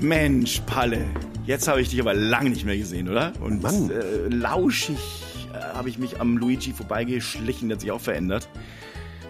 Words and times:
Mensch, 0.00 0.60
Palle, 0.66 1.04
jetzt 1.46 1.68
habe 1.68 1.80
ich 1.82 1.90
dich 1.90 2.00
aber 2.00 2.14
lange 2.14 2.50
nicht 2.50 2.64
mehr 2.64 2.76
gesehen, 2.76 3.08
oder? 3.08 3.32
Und 3.40 3.62
Mann. 3.62 3.90
Äh, 3.90 4.28
lauschig 4.28 4.98
äh, 5.52 5.58
habe 5.74 5.88
ich 5.88 5.98
mich 5.98 6.20
am 6.20 6.36
Luigi 6.38 6.72
vorbeigeschlichen, 6.72 7.68
der 7.68 7.76
hat 7.76 7.80
sich 7.82 7.90
auch 7.92 8.00
verändert. 8.00 8.48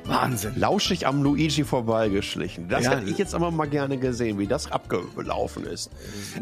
Wahnsinn. 0.05 0.53
Lauschig 0.57 1.07
am 1.07 1.23
Luigi 1.23 1.63
vorbeigeschlichen. 1.63 2.69
Das 2.69 2.85
Ja. 2.85 2.93
hätte 2.97 3.11
ich 3.11 3.19
jetzt 3.19 3.35
aber 3.35 3.51
mal 3.51 3.69
gerne 3.69 3.97
gesehen, 3.99 4.39
wie 4.39 4.47
das 4.47 4.71
abgelaufen 4.73 5.65
ist. 5.65 5.91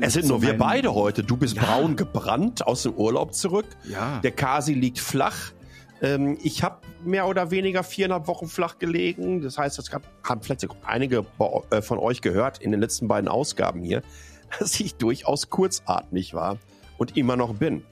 Es 0.01 0.13
sind 0.15 0.27
so 0.27 0.35
nur 0.35 0.43
wir 0.43 0.57
beide 0.57 0.95
heute. 0.95 1.23
Du 1.23 1.37
bist 1.37 1.57
Ja. 1.57 1.63
braun 1.65 1.97
gebrannt 1.97 2.67
aus 2.67 2.85
dem 2.85 2.93
Urlaub 2.95 3.35
zurück. 3.35 3.67
Ja. 3.85 4.21
Der 4.23 4.31
Kasi 4.31 4.75
liegt 4.75 5.01
flach. 5.01 5.53
Ähm, 6.03 6.39
ich 6.43 6.63
habe 6.63 6.79
mehr 7.05 7.27
oder 7.27 7.51
weniger 7.51 7.83
viereinhalb 7.83 8.27
Wochen 8.27 8.49
flach 8.49 8.79
gelegen. 8.79 9.43
Das 9.43 9.59
heißt, 9.59 9.79
das 9.79 9.91
gab, 9.91 10.03
haben 10.23 10.41
vielleicht 10.43 10.67
einige 10.85 11.25
äh, 11.71 11.83
von 11.83 11.99
euch 11.99 12.21
gehört 12.21 12.59
in 12.59 12.71
den 12.71 12.81
letzten 12.81 13.09
beiden 13.09 13.29
Ausgaben 13.29 13.83
hier, 13.83 14.03
dass 14.59 14.79
ich 14.81 14.95
durchaus 14.97 15.51
kurzatmig 15.51 16.35
war 16.35 16.59
und 16.97 17.17
immer 17.17 17.37
noch 17.37 17.55
bin. 17.55 17.85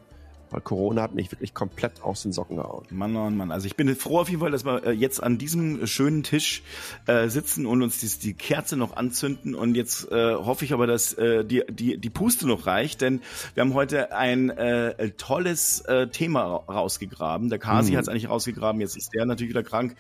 Weil 0.51 0.61
Corona 0.61 1.03
hat 1.03 1.15
mich 1.15 1.33
wirklich 1.33 1.55
komplett 1.55 2.03
aus 2.03 2.23
den 2.23 2.33
Socken 2.33 2.57
gehauen. 2.57 2.87
Mann, 2.91 3.13
Mann, 3.13 3.37
Mann. 3.37 3.51
Also 3.51 3.67
ich 3.67 3.75
bin 3.77 3.95
froh 3.97 4.21
auf 4.21 4.29
jeden 4.29 4.41
Fall, 4.41 4.51
dass 4.53 4.65
wir 4.65 4.85
äh, 4.85 4.93
jetzt 4.93 5.23
an 5.23 5.39
diesem 5.39 5.87
schönen 5.87 6.23
Tisch 6.23 6.63
äh, 7.07 7.29
sitzen 7.29 7.67
und 7.67 7.83
uns 7.83 7.99
die, 7.99 8.09
die 8.21 8.35
Kerze 8.35 8.77
noch 8.77 8.97
anzünden. 8.97 9.55
Und 9.55 9.75
jetzt 9.75 10.11
äh, 10.13 10.35
hoffe 10.35 10.65
ich 10.65 10.73
aber, 10.73 10.87
dass 10.87 11.13
äh, 11.15 11.45
die, 11.45 11.63
die, 11.69 11.99
die 11.99 12.11
Puste 12.11 12.47
noch 12.47 12.67
reicht, 12.67 13.01
denn 13.01 13.21
wir 13.55 13.63
haben 13.63 13.75
heute 13.75 14.13
ein 14.13 14.51
äh, 14.51 15.11
tolles 15.17 15.81
äh, 15.81 16.07
Thema 16.09 16.43
ra- 16.45 16.73
rausgegraben. 16.73 17.49
Der 17.51 17.59
Kasi 17.59 17.93
Mhm. 17.93 17.97
hat 17.97 18.03
es 18.05 18.09
eigentlich 18.09 18.29
rausgegraben, 18.29 18.81
jetzt 18.81 18.97
ist 18.97 19.13
der 19.15 19.27
natürlich 19.27 19.51
wieder 19.51 19.63
krank. 19.65 19.97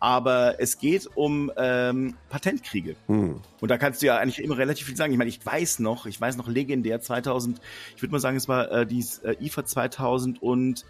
Aber 0.00 0.60
es 0.60 0.78
geht 0.78 1.08
um 1.14 1.50
ähm, 1.56 2.14
Patentkriege. 2.28 2.94
Hm. 3.06 3.40
Und 3.60 3.70
da 3.70 3.78
kannst 3.78 4.02
du 4.02 4.06
ja 4.06 4.18
eigentlich 4.18 4.42
immer 4.42 4.58
relativ 4.58 4.86
viel 4.86 4.96
sagen. 4.96 5.12
Ich 5.12 5.18
meine, 5.18 5.30
ich 5.30 5.44
weiß 5.44 5.80
noch, 5.80 6.06
ich 6.06 6.20
weiß 6.20 6.36
noch 6.36 6.48
legendär 6.48 7.00
2000, 7.00 7.60
ich 7.96 8.02
würde 8.02 8.12
mal 8.12 8.20
sagen, 8.20 8.36
es 8.36 8.48
war 8.48 8.70
äh, 8.70 8.86
die 8.86 9.04
äh, 9.24 9.36
IFA 9.44 9.64
2011. 9.64 10.84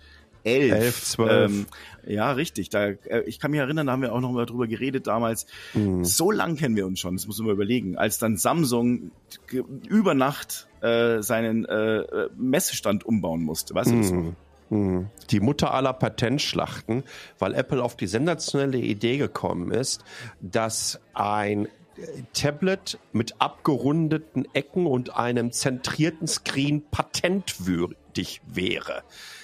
11, 0.44 1.04
12. 1.04 1.50
Ähm, 1.50 1.66
ja, 2.06 2.32
richtig. 2.32 2.70
Da, 2.70 2.86
äh, 2.86 3.22
ich 3.26 3.38
kann 3.40 3.50
mich 3.50 3.60
erinnern, 3.60 3.86
da 3.86 3.92
haben 3.92 4.02
wir 4.02 4.12
auch 4.14 4.20
noch 4.20 4.32
mal 4.32 4.46
drüber 4.46 4.66
geredet 4.66 5.06
damals. 5.06 5.46
Mhm. 5.74 6.04
So 6.04 6.30
lang 6.30 6.56
kennen 6.56 6.76
wir 6.76 6.86
uns 6.86 7.00
schon, 7.00 7.16
das 7.16 7.26
muss 7.26 7.38
man 7.38 7.48
mal 7.48 7.52
überlegen. 7.52 7.96
Als 7.96 8.18
dann 8.18 8.36
Samsung 8.36 9.10
über 9.88 10.14
Nacht 10.14 10.68
äh, 10.80 11.22
seinen 11.22 11.64
äh, 11.64 11.98
äh, 11.98 12.30
Messestand 12.36 13.04
umbauen 13.04 13.42
musste. 13.42 13.74
Weißt 13.74 13.90
du 13.90 13.96
das 13.96 14.10
noch? 14.10 14.18
Hm. 14.18 14.36
Hm. 14.70 15.06
Die 15.30 15.40
Mutter 15.40 15.72
aller 15.72 15.94
Patentschlachten, 15.94 17.02
weil 17.38 17.54
Apple 17.54 17.82
auf 17.82 17.96
die 17.96 18.06
sensationelle 18.06 18.78
Idee 18.78 19.16
gekommen 19.16 19.70
ist, 19.70 20.04
dass 20.40 21.00
ein 21.14 21.68
Tablet 22.32 22.98
mit 23.12 23.40
abgerundeten 23.40 24.46
Ecken 24.54 24.86
und 24.86 25.16
einem 25.16 25.52
zentrierten 25.52 26.26
Screen 26.26 26.84
patentwürdig 26.90 28.40
wäre. 28.46 29.02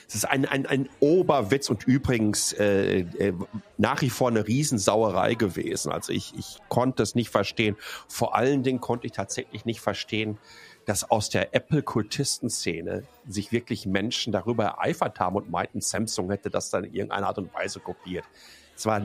Es 0.08 0.14
ist 0.14 0.24
ein, 0.24 0.44
ein, 0.46 0.66
ein 0.66 0.88
Oberwitz 1.00 1.70
und 1.70 1.84
übrigens 1.84 2.52
äh, 2.52 3.00
äh, 3.00 3.32
nach 3.78 4.02
wie 4.02 4.10
vor 4.10 4.28
eine 4.28 4.46
Riesensauerei 4.46 5.34
gewesen. 5.34 5.90
Also 5.90 6.12
ich, 6.12 6.34
ich 6.36 6.58
konnte 6.68 7.02
es 7.02 7.14
nicht 7.14 7.30
verstehen. 7.30 7.76
Vor 8.08 8.34
allen 8.34 8.62
Dingen 8.62 8.80
konnte 8.80 9.06
ich 9.06 9.12
tatsächlich 9.12 9.64
nicht 9.64 9.80
verstehen, 9.80 10.38
dass 10.84 11.10
aus 11.10 11.30
der 11.30 11.54
Apple-Kultistenszene 11.54 13.04
sich 13.26 13.52
wirklich 13.52 13.86
Menschen 13.86 14.32
darüber 14.32 14.64
ereifert 14.64 15.18
haben 15.18 15.36
und 15.36 15.50
meinten, 15.50 15.80
Samsung 15.80 16.30
hätte 16.30 16.50
das 16.50 16.70
dann 16.70 16.84
in 16.84 16.94
irgendeiner 16.94 17.28
Art 17.28 17.38
und 17.38 17.52
Weise 17.54 17.80
kopiert. 17.80 18.24
Es 18.76 18.86
war 18.86 19.02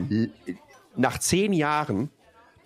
nach 0.96 1.20
zehn 1.20 1.54
Jahren 1.54 2.10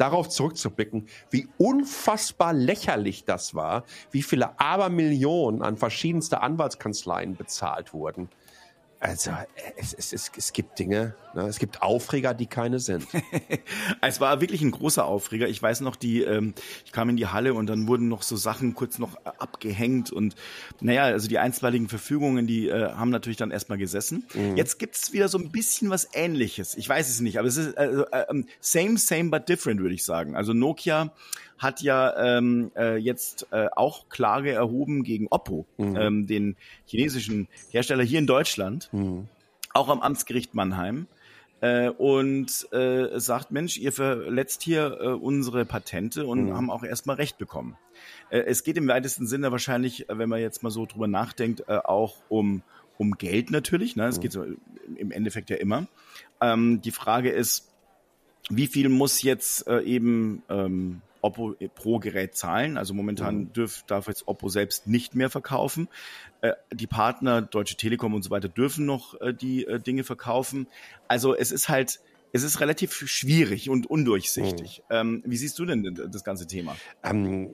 darauf 0.03 0.27
zurückzublicken, 0.27 1.07
wie 1.29 1.47
unfassbar 1.57 2.51
lächerlich 2.51 3.23
das 3.23 3.55
war, 3.55 3.85
wie 4.11 4.21
viele 4.21 4.59
Abermillionen 4.59 5.61
an 5.61 5.77
verschiedenste 5.77 6.41
Anwaltskanzleien 6.41 7.37
bezahlt 7.37 7.93
wurden. 7.93 8.27
Also 9.03 9.31
es, 9.75 9.93
es, 9.93 10.13
es, 10.13 10.31
es 10.37 10.53
gibt 10.53 10.79
Dinge, 10.79 11.13
ne? 11.33 11.41
es 11.41 11.59
gibt 11.59 11.81
Aufreger, 11.81 12.33
die 12.33 12.45
keine 12.45 12.79
sind. 12.79 13.05
Es 14.01 14.21
war 14.21 14.39
wirklich 14.39 14.61
ein 14.61 14.71
großer 14.71 15.03
Aufreger. 15.05 15.49
Ich 15.49 15.61
weiß 15.61 15.81
noch, 15.81 15.97
die, 15.97 16.21
ähm, 16.21 16.53
ich 16.85 16.93
kam 16.93 17.09
in 17.09 17.17
die 17.17 17.27
Halle 17.27 17.53
und 17.53 17.67
dann 17.67 17.87
wurden 17.87 18.07
noch 18.07 18.21
so 18.21 18.37
Sachen 18.37 18.75
kurz 18.75 18.99
noch 18.99 19.15
äh, 19.17 19.31
abgehängt 19.39 20.11
und 20.11 20.35
naja, 20.79 21.03
also 21.03 21.27
die 21.27 21.37
einstweiligen 21.37 21.89
Verfügungen, 21.89 22.47
die 22.47 22.69
äh, 22.69 22.93
haben 22.93 23.09
natürlich 23.09 23.37
dann 23.37 23.51
erstmal 23.51 23.77
gesessen. 23.77 24.25
Jetzt 24.55 24.79
gibt's 24.79 25.11
wieder 25.11 25.27
so 25.27 25.37
ein 25.37 25.51
bisschen 25.51 25.89
was 25.89 26.07
ähnliches. 26.13 26.75
Ich 26.75 26.87
weiß 26.87 27.09
es 27.09 27.19
nicht, 27.19 27.39
aber 27.39 27.47
es 27.49 27.57
ist 27.57 27.73
äh, 27.73 27.85
äh, 27.85 28.25
ähm, 28.29 28.45
same, 28.61 28.97
same, 28.97 29.29
but 29.29 29.49
different, 29.49 29.81
würde 29.81 29.95
ich 29.95 30.05
sagen. 30.05 30.35
Also 30.35 30.53
Nokia 30.53 31.11
hat 31.57 31.81
ja 31.81 32.37
ähm, 32.37 32.71
äh, 32.75 32.97
jetzt 32.97 33.47
äh, 33.51 33.67
auch 33.75 34.09
Klage 34.09 34.51
erhoben 34.51 35.03
gegen 35.03 35.27
Oppo, 35.29 35.65
ähm, 35.77 36.27
den 36.27 36.55
chinesischen 36.85 37.47
Hersteller 37.69 38.03
hier 38.03 38.19
in 38.19 38.27
Deutschland, 38.27 38.89
auch 39.73 39.89
am 39.89 40.01
Amtsgericht 40.01 40.53
Mannheim 40.53 41.07
äh, 41.63 41.89
und 41.89 42.67
äh, 42.73 43.17
sagt, 43.21 43.51
Mensch, 43.51 43.77
ihr 43.77 43.93
verletzt 43.93 44.63
hier 44.63 44.97
äh, 44.99 45.07
unsere 45.07 45.63
Patente 45.63 46.27
und 46.27 46.51
haben 46.53 46.69
auch 46.69 46.83
erstmal 46.83 47.15
Recht 47.15 47.37
bekommen. 47.37 47.77
Äh, 48.29 48.39
es 48.39 48.65
geht 48.65 48.75
im 48.75 48.89
weitesten 48.89 49.27
Sinne 49.27 49.49
wahrscheinlich, 49.53 50.09
äh, 50.09 50.17
wenn 50.17 50.27
man 50.27 50.41
jetzt 50.41 50.61
mal 50.61 50.71
so 50.71 50.85
drüber 50.85 51.07
nachdenkt, 51.07 51.69
auch 51.69 52.17
um, 52.27 52.63
um 52.97 53.13
Geld 53.13 53.49
natürlich. 53.49 53.95
Ne? 53.95 54.07
Es 54.07 54.19
geht 54.19 54.33
so 54.33 54.45
im 54.97 55.11
Endeffekt 55.11 55.49
ja 55.49 55.55
immer. 55.55 55.87
Ähm, 56.41 56.81
die 56.81 56.91
Frage 56.91 57.29
ist, 57.29 57.71
wie 58.49 58.67
viel 58.67 58.89
muss 58.89 59.21
jetzt 59.21 59.65
eben 59.69 60.43
ähm, 60.49 61.01
Oppo 61.23 61.55
pro 61.73 61.99
Gerät 61.99 62.35
zahlen? 62.35 62.77
Also 62.77 62.93
momentan 62.93 63.53
dürf, 63.53 63.83
darf 63.87 64.07
jetzt 64.07 64.27
Oppo 64.27 64.49
selbst 64.49 64.87
nicht 64.87 65.15
mehr 65.15 65.29
verkaufen. 65.29 65.87
Äh, 66.41 66.53
die 66.71 66.87
Partner, 66.87 67.41
Deutsche 67.41 67.77
Telekom 67.77 68.13
und 68.13 68.23
so 68.23 68.29
weiter, 68.29 68.49
dürfen 68.49 68.85
noch 68.85 69.19
äh, 69.21 69.33
die 69.33 69.65
äh, 69.65 69.79
Dinge 69.79 70.03
verkaufen. 70.03 70.67
Also 71.07 71.35
es 71.35 71.51
ist 71.51 71.69
halt, 71.69 72.01
es 72.33 72.43
ist 72.43 72.59
relativ 72.59 72.93
schwierig 72.93 73.69
und 73.69 73.87
undurchsichtig. 73.87 74.83
Ähm, 74.89 75.23
wie 75.25 75.37
siehst 75.37 75.57
du 75.59 75.65
denn 75.65 76.09
das 76.11 76.23
ganze 76.23 76.47
Thema? 76.47 76.75
Ähm, 77.03 77.45
äh, 77.45 77.49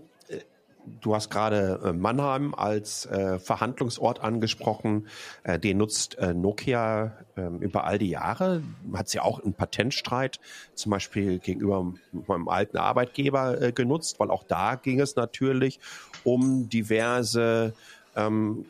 du 1.01 1.15
hast 1.15 1.29
gerade 1.29 1.79
äh, 1.83 1.93
Mannheim 1.93 2.53
als 2.53 3.05
äh, 3.05 3.39
Verhandlungsort 3.39 4.21
angesprochen. 4.21 5.07
Äh, 5.43 5.59
den 5.59 5.77
nutzt 5.77 6.17
äh, 6.17 6.33
Nokia 6.33 7.17
ähm, 7.37 7.59
über 7.59 7.85
all 7.85 7.97
die 7.97 8.09
Jahre. 8.09 8.63
Hat 8.93 9.09
sie 9.09 9.19
auch 9.19 9.39
einen 9.43 9.53
Patentstreit 9.53 10.39
zum 10.75 10.91
Beispiel 10.91 11.39
gegenüber 11.39 11.93
meinem 12.11 12.47
alten 12.47 12.77
Arbeitgeber 12.77 13.61
äh, 13.61 13.71
genutzt, 13.71 14.19
weil 14.19 14.31
auch 14.31 14.43
da 14.43 14.75
ging 14.75 14.99
es 14.99 15.15
natürlich 15.15 15.79
um 16.23 16.69
diverse 16.69 17.73
ähm, 18.15 18.65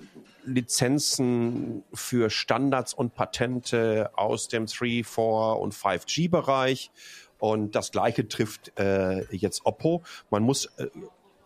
Lizenzen 0.45 1.83
für 1.93 2.29
Standards 2.29 2.93
und 2.93 3.13
Patente 3.13 4.11
aus 4.15 4.47
dem 4.47 4.65
3, 4.65 5.03
4 5.03 5.23
und 5.59 5.73
5G-Bereich. 5.73 6.91
Und 7.39 7.75
das 7.75 7.91
Gleiche 7.91 8.27
trifft 8.27 8.77
äh, 8.77 9.23
jetzt 9.33 9.65
Oppo. 9.65 10.03
Man 10.29 10.43
muss 10.43 10.65
äh, 10.77 10.87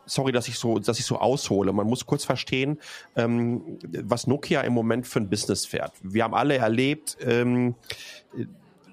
sorry, 0.05 0.31
dass 0.31 0.47
ich 0.47 0.57
so, 0.57 0.79
dass 0.79 0.99
ich 0.99 1.05
so 1.05 1.17
aushole. 1.17 1.73
Man 1.73 1.87
muss 1.87 2.05
kurz 2.05 2.25
verstehen, 2.25 2.79
ähm, 3.15 3.79
was 4.03 4.27
Nokia 4.27 4.61
im 4.61 4.73
Moment 4.73 5.07
für 5.07 5.19
ein 5.19 5.29
Business 5.29 5.65
fährt. 5.65 5.93
Wir 6.01 6.23
haben 6.23 6.33
alle 6.33 6.57
erlebt, 6.57 7.17
ähm, 7.21 7.75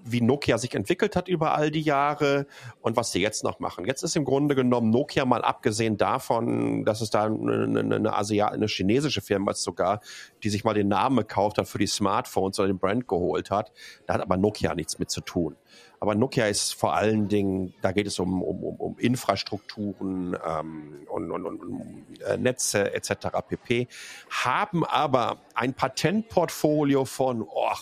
wie 0.04 0.20
Nokia 0.20 0.58
sich 0.58 0.74
entwickelt 0.74 1.16
hat 1.16 1.28
über 1.28 1.54
all 1.54 1.70
die 1.70 1.80
Jahre 1.80 2.46
und 2.80 2.96
was 2.96 3.12
sie 3.12 3.20
jetzt 3.20 3.44
noch 3.44 3.60
machen. 3.60 3.84
Jetzt 3.84 4.02
ist 4.02 4.16
im 4.16 4.24
Grunde 4.24 4.54
genommen 4.54 4.90
Nokia 4.90 5.24
mal 5.24 5.42
abgesehen 5.42 5.96
davon, 5.96 6.84
dass 6.84 7.00
es 7.00 7.10
da 7.10 7.24
eine, 7.24 7.80
eine, 7.80 8.14
Asia 8.14 8.48
eine 8.48 8.66
chinesische 8.66 9.20
Firma 9.20 9.52
ist 9.52 9.62
sogar, 9.62 10.00
die 10.42 10.50
sich 10.50 10.64
mal 10.64 10.74
den 10.74 10.88
Namen 10.88 11.16
gekauft 11.16 11.58
hat 11.58 11.68
für 11.68 11.78
die 11.78 11.86
Smartphones 11.86 12.58
oder 12.58 12.68
den 12.68 12.78
Brand 12.78 13.08
geholt 13.08 13.50
hat. 13.50 13.72
Da 14.06 14.14
hat 14.14 14.20
aber 14.22 14.36
Nokia 14.36 14.74
nichts 14.74 14.98
mit 14.98 15.10
zu 15.10 15.20
tun. 15.20 15.56
Aber 16.00 16.14
Nokia 16.14 16.46
ist 16.46 16.74
vor 16.74 16.94
allen 16.94 17.28
Dingen, 17.28 17.74
da 17.82 17.92
geht 17.92 18.06
es 18.06 18.18
um, 18.18 18.42
um, 18.42 18.64
um, 18.64 18.98
Infrastrukturen 18.98 20.34
ähm, 20.46 21.06
und, 21.08 21.30
und, 21.30 21.44
und 21.44 21.60
um, 21.60 22.06
äh, 22.26 22.38
Netze 22.38 22.94
etc. 22.94 23.28
pp. 23.46 23.86
Haben 24.30 24.86
aber 24.86 25.36
ein 25.54 25.74
Patentportfolio 25.74 27.04
von 27.04 27.42
oh, 27.42 27.74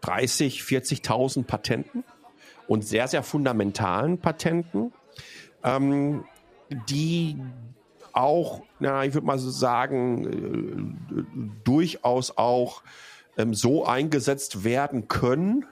30, 0.00 0.62
40.000 0.62 1.44
Patenten 1.44 2.04
und 2.66 2.84
sehr, 2.84 3.08
sehr 3.08 3.22
fundamentalen 3.22 4.18
Patenten, 4.18 4.92
ähm, 5.64 6.24
die 6.88 7.40
auch, 8.12 8.62
na, 8.78 9.04
ich 9.04 9.14
würde 9.14 9.26
mal 9.26 9.38
so 9.38 9.50
sagen, 9.50 10.26
äh, 10.26 11.24
durchaus 11.64 12.36
auch 12.36 12.82
ähm, 13.36 13.54
so 13.54 13.86
eingesetzt 13.86 14.64
werden 14.64 15.08
können, 15.08 15.64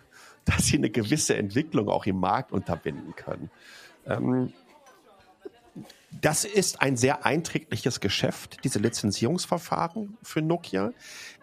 dass 0.44 0.66
sie 0.66 0.76
eine 0.76 0.90
gewisse 0.90 1.36
Entwicklung 1.36 1.88
auch 1.88 2.06
im 2.06 2.20
Markt 2.20 2.52
unterbinden 2.52 3.14
können. 3.16 3.50
Ähm, 4.06 4.52
das 6.20 6.44
ist 6.44 6.80
ein 6.80 6.96
sehr 6.96 7.26
einträgliches 7.26 8.00
Geschäft, 8.00 8.64
diese 8.64 8.78
Lizenzierungsverfahren 8.78 10.16
für 10.22 10.40
Nokia. 10.40 10.92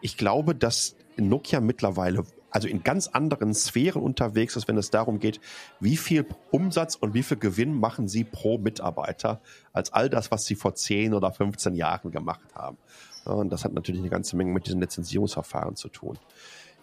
Ich 0.02 0.18
glaube, 0.18 0.56
dass 0.56 0.96
Nokia 1.18 1.60
mittlerweile 1.60 2.24
also 2.54 2.68
in 2.68 2.84
ganz 2.84 3.08
anderen 3.08 3.54
Sphären 3.56 4.04
unterwegs 4.04 4.56
ist, 4.56 4.68
wenn 4.68 4.78
es 4.78 4.92
darum 4.92 5.20
geht, 5.20 5.42
wie 5.80 5.98
viel 5.98 6.26
Umsatz 6.52 6.96
und 6.96 7.16
wie 7.16 7.24
viel 7.24 7.38
Gewinn 7.38 7.80
machen 7.80 8.08
sie 8.08 8.24
pro 8.24 8.60
Mitarbeiter, 8.60 9.42
als 9.74 9.92
all 9.92 10.08
das, 10.08 10.30
was 10.30 10.46
sie 10.46 10.54
vor 10.54 10.76
10 10.76 11.16
oder 11.16 11.32
15 11.32 11.76
Jahren 11.76 12.12
gemacht 12.12 12.54
haben. 12.54 12.78
Und 13.26 13.50
das 13.50 13.66
hat 13.66 13.74
natürlich 13.74 14.02
eine 14.02 14.12
ganze 14.12 14.36
Menge 14.36 14.54
mit 14.54 14.68
diesen 14.68 14.80
Lizenzierungsverfahren 14.80 15.76
zu 15.76 15.90
tun. 15.90 16.20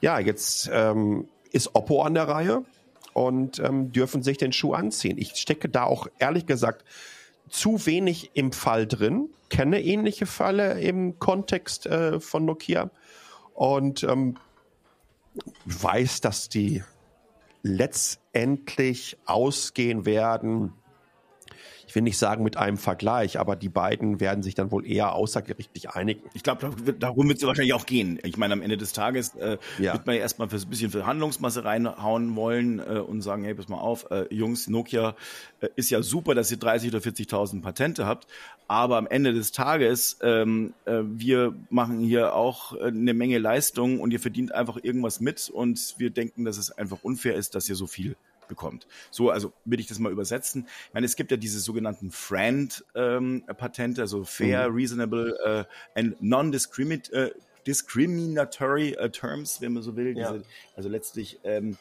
Ja, 0.00 0.18
jetzt 0.18 0.68
ähm, 0.72 1.28
ist 1.52 1.74
Oppo 1.76 2.02
an 2.02 2.14
der 2.14 2.26
Reihe 2.26 2.64
und 3.12 3.60
ähm, 3.60 3.92
dürfen 3.92 4.24
sich 4.24 4.38
den 4.38 4.52
Schuh 4.52 4.72
anziehen. 4.72 5.18
Ich 5.18 5.36
stecke 5.36 5.68
da 5.68 5.84
auch 5.84 6.08
ehrlich 6.18 6.46
gesagt 6.46 6.84
zu 7.48 7.86
wenig 7.86 8.32
im 8.34 8.50
Fall 8.50 8.88
drin, 8.88 9.28
kenne 9.50 9.80
ähnliche 9.82 10.26
Fälle 10.26 10.80
im 10.80 11.20
Kontext 11.20 11.86
äh, 11.86 12.18
von 12.18 12.44
Nokia 12.44 12.90
und 13.54 14.02
ähm, 14.02 14.36
weiß, 15.64 16.20
dass 16.20 16.48
die 16.48 16.82
letztendlich 17.62 19.18
ausgehen 19.26 20.06
werden 20.06 20.72
ich 21.90 21.96
will 21.96 22.02
nicht 22.02 22.18
sagen 22.18 22.44
mit 22.44 22.56
einem 22.56 22.76
Vergleich, 22.76 23.40
aber 23.40 23.56
die 23.56 23.68
beiden 23.68 24.20
werden 24.20 24.44
sich 24.44 24.54
dann 24.54 24.70
wohl 24.70 24.86
eher 24.86 25.12
außergerichtlich 25.12 25.90
einigen. 25.90 26.22
Ich 26.34 26.44
glaube, 26.44 26.70
darum 27.00 27.26
wird 27.26 27.38
es 27.38 27.44
wahrscheinlich 27.44 27.74
auch 27.74 27.84
gehen. 27.84 28.20
Ich 28.22 28.36
meine, 28.36 28.52
am 28.52 28.62
Ende 28.62 28.76
des 28.76 28.92
Tages 28.92 29.34
äh, 29.34 29.58
ja. 29.80 29.94
wird 29.94 30.06
man 30.06 30.14
ja 30.14 30.20
erstmal 30.20 30.48
für 30.48 30.54
ein 30.54 30.68
bisschen 30.68 30.92
Verhandlungsmasse 30.92 31.64
reinhauen 31.64 32.36
wollen 32.36 32.78
äh, 32.78 33.00
und 33.00 33.22
sagen, 33.22 33.42
hey, 33.42 33.54
pass 33.54 33.66
mal 33.66 33.78
auf, 33.78 34.08
äh, 34.12 34.32
Jungs, 34.32 34.68
Nokia 34.68 35.16
äh, 35.62 35.68
ist 35.74 35.90
ja 35.90 36.00
super, 36.00 36.36
dass 36.36 36.52
ihr 36.52 36.58
30 36.58 36.90
oder 36.94 37.00
40.000 37.00 37.60
Patente 37.60 38.06
habt, 38.06 38.28
aber 38.68 38.96
am 38.96 39.08
Ende 39.08 39.32
des 39.32 39.50
Tages, 39.50 40.16
ähm, 40.22 40.74
äh, 40.84 41.00
wir 41.02 41.56
machen 41.70 41.98
hier 41.98 42.36
auch 42.36 42.72
äh, 42.76 42.84
eine 42.84 43.14
Menge 43.14 43.38
Leistung 43.38 43.98
und 43.98 44.12
ihr 44.12 44.20
verdient 44.20 44.54
einfach 44.54 44.78
irgendwas 44.80 45.18
mit 45.18 45.50
und 45.50 45.96
wir 45.98 46.10
denken, 46.10 46.44
dass 46.44 46.56
es 46.56 46.70
einfach 46.70 46.98
unfair 47.02 47.34
ist, 47.34 47.56
dass 47.56 47.68
ihr 47.68 47.74
so 47.74 47.88
viel 47.88 48.14
bekommt. 48.50 48.86
So, 49.10 49.30
also 49.30 49.54
will 49.64 49.80
ich 49.80 49.86
das 49.86 49.98
mal 49.98 50.12
übersetzen. 50.12 50.66
Ich 50.88 50.94
meine, 50.94 51.06
es 51.06 51.16
gibt 51.16 51.30
ja 51.30 51.38
diese 51.38 51.60
sogenannten 51.60 52.10
FRAND-Patente, 52.10 54.00
ähm, 54.00 54.04
also 54.04 54.24
Fair, 54.24 54.68
mhm. 54.68 54.76
Reasonable 54.76 55.66
äh, 55.94 55.98
and 55.98 56.20
Non-Discriminatory 56.20 57.32
discriminatory 57.66 58.96
uh, 58.98 59.08
terms, 59.08 59.60
wenn 59.60 59.74
man 59.74 59.82
so 59.82 59.94
will. 59.94 60.16
Ja. 60.16 60.32
Diese, 60.32 60.44
also 60.76 60.88
letztlich 60.88 61.40
ähm, 61.44 61.76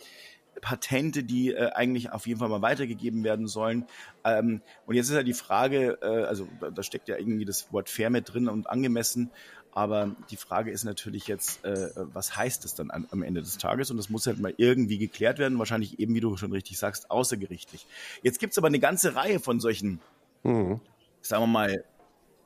Patente, 0.61 1.23
die 1.23 1.53
äh, 1.53 1.71
eigentlich 1.71 2.11
auf 2.11 2.27
jeden 2.27 2.39
Fall 2.39 2.49
mal 2.49 2.61
weitergegeben 2.61 3.23
werden 3.23 3.47
sollen. 3.47 3.85
Ähm, 4.23 4.61
und 4.85 4.95
jetzt 4.95 5.09
ist 5.09 5.15
ja 5.15 5.23
die 5.23 5.33
Frage, 5.33 5.97
äh, 6.01 6.25
also 6.25 6.47
da, 6.59 6.69
da, 6.69 6.83
steckt 6.83 7.07
ja 7.07 7.17
irgendwie 7.17 7.45
das 7.45 7.71
Wort 7.71 7.89
fair 7.89 8.09
mit 8.09 8.33
drin 8.33 8.47
und 8.47 8.69
angemessen. 8.69 9.31
Aber 9.73 10.15
die 10.29 10.35
Frage 10.35 10.71
ist 10.71 10.83
natürlich 10.83 11.27
jetzt, 11.27 11.63
äh, 11.63 11.91
was 12.13 12.35
heißt 12.35 12.63
das 12.63 12.75
dann 12.75 12.91
an, 12.91 13.07
am 13.11 13.23
Ende 13.23 13.41
des 13.41 13.57
Tages? 13.57 13.91
Und 13.91 13.97
das 13.97 14.09
muss 14.09 14.25
halt 14.27 14.39
mal 14.39 14.53
irgendwie 14.57 14.97
geklärt 14.97 15.37
werden, 15.37 15.59
wahrscheinlich 15.59 15.99
eben, 15.99 16.13
wie 16.15 16.19
du 16.19 16.35
schon 16.37 16.51
richtig 16.51 16.77
sagst, 16.77 17.11
außergerichtlich. 17.11 17.85
Jetzt 18.23 18.39
gibt's 18.39 18.57
aber 18.57 18.67
eine 18.67 18.79
ganze 18.79 19.15
Reihe 19.15 19.39
von 19.39 19.59
solchen, 19.59 19.99
mhm. 20.43 20.81
sagen 21.21 21.43
wir 21.43 21.47
mal, 21.47 21.83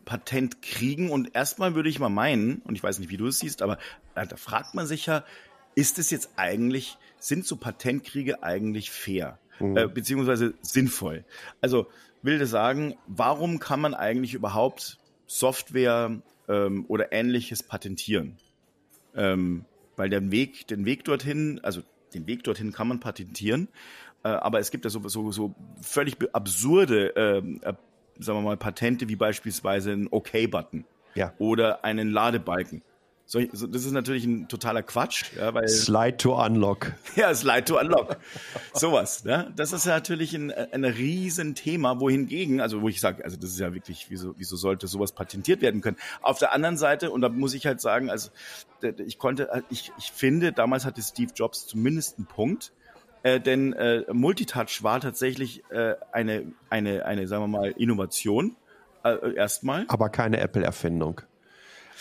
Patentkriegen. 0.06 1.10
Und 1.10 1.34
erstmal 1.34 1.76
würde 1.76 1.90
ich 1.90 2.00
mal 2.00 2.10
meinen, 2.10 2.62
und 2.66 2.76
ich 2.76 2.84
weiß 2.84 3.00
nicht, 3.00 3.10
wie 3.10 3.18
du 3.18 3.28
es 3.28 3.40
siehst, 3.40 3.62
aber 3.62 3.78
äh, 4.16 4.28
da 4.28 4.36
fragt 4.36 4.76
man 4.76 4.86
sich 4.86 5.06
ja, 5.06 5.24
ist 5.76 6.00
es 6.00 6.12
jetzt 6.12 6.32
eigentlich, 6.36 6.98
sind 7.20 7.46
so 7.46 7.56
Patentkriege 7.56 8.44
eigentlich 8.44 8.92
fair? 8.92 9.40
Mhm. 9.60 9.78
Äh, 9.78 9.88
beziehungsweise 9.88 10.54
sinnvoll? 10.62 11.24
Also, 11.62 11.88
will 12.22 12.40
das 12.40 12.50
sagen, 12.50 12.96
warum 13.08 13.60
kann 13.60 13.82
man 13.82 13.94
eigentlich 13.94 14.34
überhaupt 14.34 14.98
Software 15.26 16.22
ähm, 16.48 16.86
oder 16.88 17.12
ähnliches 17.12 17.64
patentieren. 17.64 18.38
Ähm, 19.16 19.66
weil 19.96 20.10
der 20.10 20.32
Weg, 20.32 20.68
den 20.68 20.86
Weg 20.86 21.04
dorthin, 21.06 21.60
also 21.64 21.82
den 22.14 22.28
Weg 22.28 22.44
dorthin 22.44 22.72
kann 22.72 22.88
man 22.88 23.00
patentieren, 23.00 23.68
äh, 24.24 24.30
aber 24.30 24.60
es 24.60 24.72
gibt 24.72 24.86
ja 24.86 24.90
so, 24.90 25.08
so, 25.08 25.32
so 25.32 25.54
völlig 25.82 26.18
absurde, 26.34 27.14
ähm, 27.16 27.60
äh, 27.64 27.74
sagen 28.20 28.40
wir 28.40 28.42
mal, 28.42 28.58
Patente 28.58 29.10
wie 29.10 29.16
beispielsweise 29.16 29.92
ein 29.92 30.08
OK-Button 30.10 30.86
ja. 31.16 31.34
oder 31.38 31.84
einen 31.84 32.10
Ladebalken. 32.10 32.82
So, 33.26 33.40
das 33.40 33.86
ist 33.86 33.92
natürlich 33.92 34.26
ein 34.26 34.48
totaler 34.48 34.84
Quatsch. 34.84 35.32
Ja, 35.38 35.54
weil, 35.54 35.68
Slide 35.68 36.18
to 36.18 36.44
Unlock. 36.44 36.94
Ja, 37.16 37.34
Slide 37.34 37.64
to 37.64 37.80
Unlock. 37.80 38.18
Sowas. 38.74 39.24
Ne? 39.24 39.52
Das 39.56 39.72
ist 39.72 39.86
ja 39.86 39.94
natürlich 39.94 40.34
ein, 40.34 40.52
ein 40.52 40.84
Riesenthema, 40.84 42.00
wohingegen, 42.00 42.60
also 42.60 42.82
wo 42.82 42.90
ich 42.90 43.00
sage, 43.00 43.24
also 43.24 43.38
das 43.38 43.52
ist 43.52 43.60
ja 43.60 43.74
wirklich, 43.74 44.08
wieso, 44.10 44.36
wieso 44.38 44.56
sollte 44.56 44.88
sowas 44.88 45.14
patentiert 45.14 45.62
werden 45.62 45.82
können? 45.82 45.98
Auf 46.22 46.40
der 46.40 46.54
anderen 46.54 46.78
Seite, 46.78 47.12
und 47.12 47.22
da 47.22 47.30
muss 47.30 47.54
ich 47.54 47.66
halt 47.66 47.82
sagen, 47.82 48.10
also 48.10 48.30
ich 49.06 49.18
konnte, 49.18 49.64
ich, 49.70 49.92
ich 49.98 50.12
finde, 50.12 50.52
damals 50.52 50.86
hatte 50.86 51.02
Steve 51.02 51.32
Jobs 51.34 51.66
zumindest 51.66 52.18
einen 52.18 52.28
Punkt, 52.28 52.74
äh, 53.24 53.40
denn 53.40 53.74
äh, 53.74 54.04
Multitouch 54.12 54.84
war 54.84 55.00
tatsächlich 55.00 55.64
äh, 55.70 55.96
eine, 56.12 56.52
eine, 56.70 57.06
eine, 57.06 57.28
sagen 57.28 57.44
wir 57.44 57.48
mal, 57.48 57.72
Innovation 57.72 58.58
äh, 59.04 59.34
erstmal. 59.34 59.86
Aber 59.88 60.10
keine 60.10 60.40
Apple-Erfindung. 60.40 61.22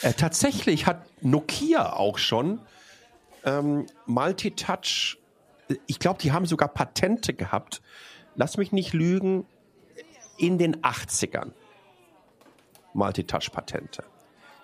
Äh, 0.02 0.12
tatsächlich 0.14 0.86
hat 0.86 1.06
Nokia 1.22 1.92
auch 1.92 2.18
schon 2.18 2.60
ähm, 3.44 3.86
Multitouch, 4.06 5.18
ich 5.86 5.98
glaube, 5.98 6.20
die 6.20 6.32
haben 6.32 6.46
sogar 6.46 6.68
Patente 6.68 7.34
gehabt. 7.34 7.82
Lass 8.34 8.56
mich 8.56 8.72
nicht 8.72 8.92
lügen, 8.92 9.46
in 10.38 10.58
den 10.58 10.76
80ern. 10.82 11.52
Multitouch-Patente. 12.94 14.04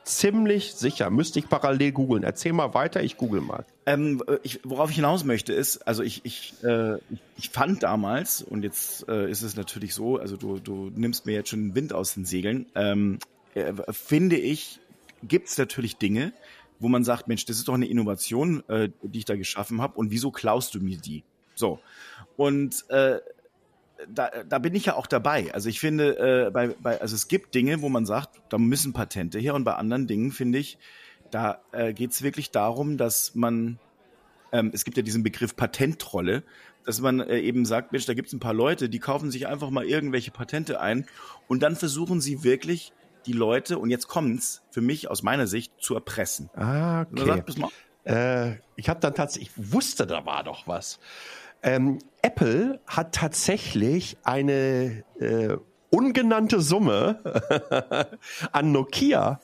Ziemlich 0.05 0.75
sicher. 0.75 1.11
Müsste 1.11 1.39
ich 1.39 1.49
parallel 1.49 1.93
googeln. 1.93 2.23
Erzähl 2.23 2.53
mal 2.53 2.75
weiter, 2.75 3.03
ich 3.03 3.17
google 3.17 3.43
mal. 3.43 3.65
Ähm, 3.87 4.23
ich, 4.43 4.61
worauf 4.65 4.91
ich 4.91 4.97
hinaus 4.97 5.25
möchte, 5.25 5.53
ist, 5.53 5.87
also 5.87 6.03
ich, 6.03 6.25
ich, 6.25 6.55
äh, 6.65 6.97
ich 7.37 7.51
fand 7.51 7.83
damals, 7.83 8.43
und 8.43 8.65
jetzt 8.65 9.07
äh, 9.09 9.31
ist 9.31 9.43
es 9.43 9.55
natürlich 9.57 9.95
so, 9.95 10.17
also 10.17 10.37
du, 10.37 10.59
du 10.59 10.91
nimmst 10.95 11.27
mir 11.27 11.33
jetzt 11.33 11.51
schon 11.51 11.69
den 11.69 11.75
Wind 11.75 11.93
aus 11.93 12.15
den 12.15 12.25
Segeln, 12.25 12.67
ähm, 12.75 13.19
äh, 13.55 13.75
finde 13.91 14.37
ich, 14.37 14.81
gibt 15.23 15.49
es 15.49 15.59
natürlich 15.59 15.97
Dinge, 15.97 16.33
wo 16.81 16.89
man 16.89 17.05
sagt, 17.05 17.29
Mensch, 17.29 17.45
das 17.45 17.57
ist 17.59 17.69
doch 17.69 17.75
eine 17.75 17.87
Innovation, 17.87 18.63
äh, 18.69 18.91
die 19.03 19.21
ich 19.21 19.25
da 19.25 19.37
geschaffen 19.37 19.81
habe 19.81 19.99
und 19.99 20.11
wieso 20.11 20.31
klaust 20.31 20.75
du 20.75 20.81
mir 20.81 20.99
die? 20.99 21.25
So. 21.55 21.81
Und 22.37 22.89
äh, 22.89 23.19
da, 24.09 24.31
da 24.49 24.59
bin 24.59 24.75
ich 24.75 24.87
ja 24.87 24.95
auch 24.95 25.07
dabei. 25.07 25.53
Also 25.53 25.69
ich 25.69 25.81
finde, 25.81 26.47
äh, 26.47 26.51
bei, 26.51 26.69
bei, 26.69 27.01
also 27.01 27.15
es 27.15 27.29
gibt 27.29 27.55
Dinge, 27.55 27.83
wo 27.83 27.89
man 27.89 28.07
sagt, 28.07 28.41
da 28.49 28.59
müssen 28.59 28.93
Patente 28.93 29.39
her 29.39 29.55
und 29.55 29.65
bei 29.65 29.75
anderen 29.75 30.07
Dingen 30.07 30.31
finde 30.31 30.59
ich, 30.59 30.79
da 31.31 31.61
äh, 31.73 31.93
geht 31.93 32.13
es 32.13 32.23
wirklich 32.23 32.51
darum, 32.51 32.97
dass 32.97 33.35
man, 33.35 33.79
ähm, 34.53 34.71
es 34.73 34.85
gibt 34.85 34.97
ja 34.97 35.03
diesen 35.03 35.23
Begriff 35.23 35.57
Patentrolle, 35.57 36.43
dass 36.85 37.01
man 37.01 37.21
äh, 37.21 37.41
eben 37.41 37.65
sagt, 37.65 37.93
Mensch, 37.93 38.07
da 38.07 38.15
gibt 38.15 38.29
es 38.29 38.35
ein 38.35 38.41
paar 38.41 38.55
Leute, 38.55 38.89
die 38.89 38.99
kaufen 38.99 39.31
sich 39.31 39.47
einfach 39.47 39.71
mal 39.71 39.85
irgendwelche 39.85 40.31
Patente 40.31 40.81
ein 40.81 41.07
und 41.49 41.63
dann 41.63 41.77
versuchen 41.77 42.21
sie 42.21 42.45
wirklich 42.45 42.93
die 43.29 43.35
Leute, 43.35 43.79
und 43.79 43.91
jetzt 43.91 44.09
kommt's, 44.09 44.63
für 44.71 44.81
mich 44.81 45.11
aus 45.11 45.23
meiner 45.23 45.47
Sicht 45.47 45.73
zu 45.79 45.95
erpressen. 45.95 46.49
Ah, 46.57 47.03
okay. 47.03 47.43
Äh, 48.05 48.57
ich 48.75 48.89
habe 48.89 49.01
dann 49.01 49.15
tatsächlich, 49.15 49.51
ich 49.57 49.73
wusste, 49.73 50.07
da 50.07 50.25
war 50.25 50.43
doch 50.43 50.67
was. 50.67 50.99
Ähm, 51.63 51.99
Apple 52.23 52.81
hat 52.87 53.15
tatsächlich 53.15 54.17
eine 54.23 55.05
äh, 55.21 55.57
ungenannte 55.91 56.61
Summe 56.61 57.21
an 58.53 58.73
Nokia 58.73 59.41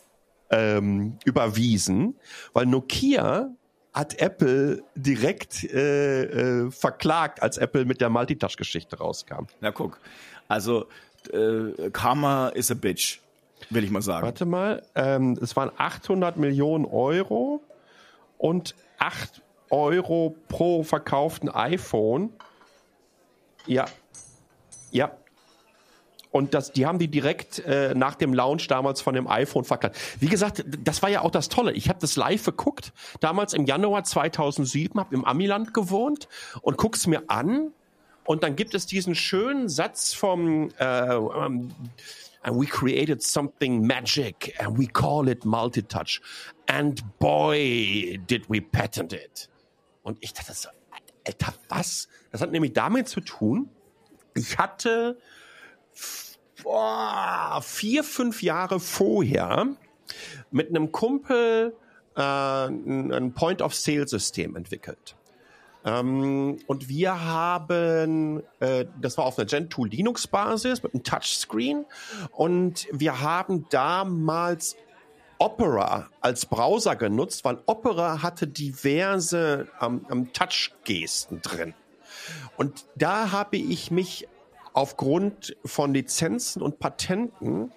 ähm, 0.50 1.18
überwiesen, 1.24 2.16
weil 2.54 2.66
Nokia 2.66 3.50
hat 3.92 4.18
Apple 4.18 4.82
direkt 4.94 5.64
äh, 5.64 6.22
äh, 6.64 6.70
verklagt, 6.70 7.42
als 7.42 7.58
Apple 7.58 7.84
mit 7.84 8.00
der 8.00 8.08
Multitouch-Geschichte 8.08 8.96
rauskam. 8.98 9.46
Na 9.60 9.72
guck, 9.72 10.00
also 10.48 10.86
äh, 11.32 11.90
Karma 11.90 12.48
is 12.48 12.70
a 12.70 12.74
bitch 12.74 13.20
will 13.70 13.84
ich 13.84 13.90
mal 13.90 14.02
sagen. 14.02 14.24
Warte 14.24 14.46
mal, 14.46 14.82
ähm, 14.94 15.38
es 15.40 15.56
waren 15.56 15.70
800 15.76 16.36
Millionen 16.36 16.84
Euro 16.84 17.62
und 18.38 18.74
8 18.98 19.42
Euro 19.70 20.36
pro 20.48 20.82
verkauften 20.82 21.48
iPhone. 21.48 22.30
Ja, 23.66 23.86
ja. 24.90 25.12
Und 26.30 26.52
das, 26.52 26.72
die 26.72 26.84
haben 26.84 26.98
die 26.98 27.06
direkt 27.06 27.60
äh, 27.60 27.94
nach 27.94 28.16
dem 28.16 28.34
Launch 28.34 28.66
damals 28.66 29.00
von 29.00 29.14
dem 29.14 29.28
iPhone 29.28 29.62
verklagt. 29.62 29.96
Wie 30.18 30.26
gesagt, 30.26 30.64
das 30.82 31.00
war 31.00 31.08
ja 31.08 31.22
auch 31.22 31.30
das 31.30 31.48
Tolle. 31.48 31.72
Ich 31.72 31.88
habe 31.88 32.00
das 32.00 32.16
live 32.16 32.44
geguckt, 32.44 32.92
damals 33.20 33.54
im 33.54 33.66
Januar 33.66 34.02
2007, 34.02 34.98
habe 34.98 35.14
im 35.14 35.24
Amiland 35.24 35.72
gewohnt 35.72 36.28
und 36.60 36.76
guck's 36.76 37.06
mir 37.06 37.22
an. 37.28 37.70
Und 38.24 38.42
dann 38.42 38.56
gibt 38.56 38.74
es 38.74 38.86
diesen 38.86 39.14
schönen 39.14 39.68
Satz 39.68 40.12
vom 40.12 40.70
äh, 40.80 41.14
ähm, 41.14 41.70
and 42.44 42.56
we 42.56 42.66
created 42.66 43.22
something 43.22 43.86
magic 43.86 44.54
and 44.60 44.78
we 44.78 44.86
call 44.86 45.28
it 45.28 45.44
multi-touch. 45.44 46.20
And 46.68 47.02
boy, 47.18 48.18
did 48.26 48.48
we 48.48 48.60
patent 48.60 49.12
it. 49.12 49.48
Und 50.02 50.18
ich 50.20 50.34
dachte 50.34 50.52
so, 50.52 50.68
Alter, 51.26 51.54
was? 51.68 52.08
Das 52.30 52.42
hat 52.42 52.52
nämlich 52.52 52.74
damit 52.74 53.08
zu 53.08 53.20
tun, 53.20 53.70
ich 54.34 54.58
hatte 54.58 55.18
boah, 56.62 57.60
vier, 57.62 58.04
fünf 58.04 58.42
Jahre 58.42 58.78
vorher 58.80 59.68
mit 60.50 60.68
einem 60.68 60.92
Kumpel 60.92 61.74
äh, 62.16 62.20
ein 62.20 63.32
Point-of-Sale-System 63.34 64.56
entwickelt. 64.56 65.16
Ähm, 65.84 66.58
und 66.66 66.88
wir 66.88 67.24
haben, 67.24 68.42
äh, 68.60 68.86
das 69.00 69.18
war 69.18 69.26
auf 69.26 69.38
einer 69.38 69.46
Gentoo 69.46 69.84
Linux 69.84 70.26
Basis 70.26 70.82
mit 70.82 70.94
einem 70.94 71.02
Touchscreen 71.02 71.84
und 72.32 72.86
wir 72.90 73.20
haben 73.20 73.66
damals 73.68 74.76
Opera 75.38 76.08
als 76.20 76.46
Browser 76.46 76.96
genutzt, 76.96 77.44
weil 77.44 77.58
Opera 77.66 78.22
hatte 78.22 78.46
diverse 78.46 79.68
ähm, 79.80 80.06
ähm, 80.10 80.32
Touch-Gesten 80.32 81.42
drin. 81.42 81.74
Und 82.56 82.86
da 82.94 83.32
habe 83.32 83.56
ich 83.56 83.90
mich 83.90 84.28
aufgrund 84.72 85.56
von 85.64 85.92
Lizenzen 85.92 86.62
und 86.62 86.78
Patenten 86.78 87.72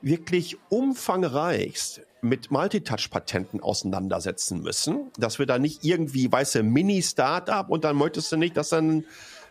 wirklich 0.00 0.56
umfangreichst 0.70 2.02
mit 2.22 2.50
Multitouch-Patenten 2.50 3.60
auseinandersetzen 3.60 4.60
müssen, 4.62 5.10
dass 5.16 5.38
wir 5.38 5.46
da 5.46 5.58
nicht 5.58 5.84
irgendwie, 5.84 6.30
weiße 6.30 6.62
Mini-Startup 6.62 7.68
und 7.68 7.84
dann 7.84 7.96
möchtest 7.96 8.32
du 8.32 8.36
nicht, 8.36 8.56
dass 8.56 8.70
dann 8.70 9.04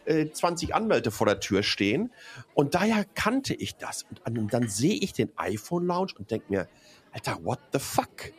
äh, 0.05 0.29
20 0.31 0.75
Anwälte 0.75 1.11
vor 1.11 1.27
der 1.27 1.39
Tür 1.39 1.63
stehen. 1.63 2.11
Und 2.53 2.75
daher 2.75 3.05
kannte 3.15 3.53
ich 3.53 3.75
das. 3.75 4.05
Und, 4.25 4.39
und 4.39 4.53
dann 4.53 4.67
sehe 4.67 4.95
ich 4.95 5.13
den 5.13 5.31
iPhone 5.38 5.85
Lounge 5.85 6.13
und 6.17 6.31
denke 6.31 6.45
mir, 6.49 6.67
Alter, 7.11 7.39
what 7.43 7.59
the 7.73 7.79
fuck? 7.79 8.31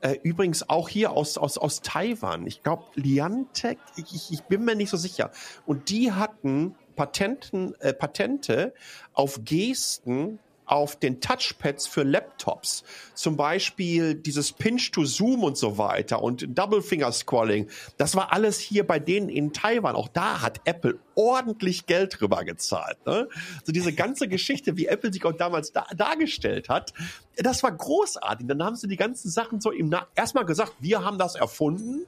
Äh, 0.00 0.18
übrigens 0.22 0.68
auch 0.68 0.88
hier 0.88 1.12
aus, 1.12 1.38
aus, 1.38 1.58
aus 1.58 1.80
Taiwan. 1.80 2.46
Ich 2.46 2.62
glaube, 2.62 2.84
Liantec, 2.94 3.78
ich, 3.96 4.30
ich 4.30 4.42
bin 4.42 4.64
mir 4.64 4.74
nicht 4.74 4.90
so 4.90 4.96
sicher. 4.96 5.30
Und 5.64 5.88
die 5.90 6.12
hatten 6.12 6.74
Patenten, 6.96 7.74
äh, 7.80 7.92
Patente 7.92 8.74
auf 9.12 9.40
Gesten, 9.44 10.38
auf 10.66 10.96
den 10.96 11.20
Touchpads 11.20 11.86
für 11.86 12.02
Laptops. 12.02 12.84
Zum 13.14 13.36
Beispiel 13.36 14.14
dieses 14.14 14.52
Pinch 14.52 14.90
to 14.90 15.04
Zoom 15.04 15.44
und 15.44 15.56
so 15.56 15.78
weiter 15.78 16.22
und 16.22 16.46
Double 16.58 16.82
Finger 16.82 17.12
Scrolling. 17.12 17.68
Das 17.96 18.14
war 18.14 18.32
alles 18.32 18.58
hier 18.58 18.86
bei 18.86 18.98
denen 18.98 19.28
in 19.28 19.52
Taiwan. 19.52 19.96
Auch 19.96 20.08
da 20.08 20.42
hat 20.42 20.60
Apple 20.64 20.98
ordentlich 21.14 21.86
Geld 21.86 22.20
drüber 22.20 22.44
gezahlt. 22.44 22.98
Ne? 23.06 23.28
So 23.64 23.72
diese 23.72 23.92
ganze 23.92 24.28
Geschichte, 24.28 24.76
wie 24.76 24.86
Apple 24.86 25.12
sich 25.12 25.24
auch 25.24 25.32
damals 25.32 25.72
da, 25.72 25.86
dargestellt 25.96 26.68
hat, 26.68 26.92
das 27.36 27.62
war 27.62 27.72
großartig. 27.72 28.46
Dann 28.46 28.62
haben 28.62 28.76
sie 28.76 28.88
die 28.88 28.96
ganzen 28.96 29.30
Sachen 29.30 29.60
so 29.60 29.70
im 29.70 29.88
Na 29.88 30.06
erstmal 30.14 30.44
gesagt, 30.44 30.74
wir 30.80 31.04
haben 31.04 31.18
das 31.18 31.36
erfunden 31.36 32.06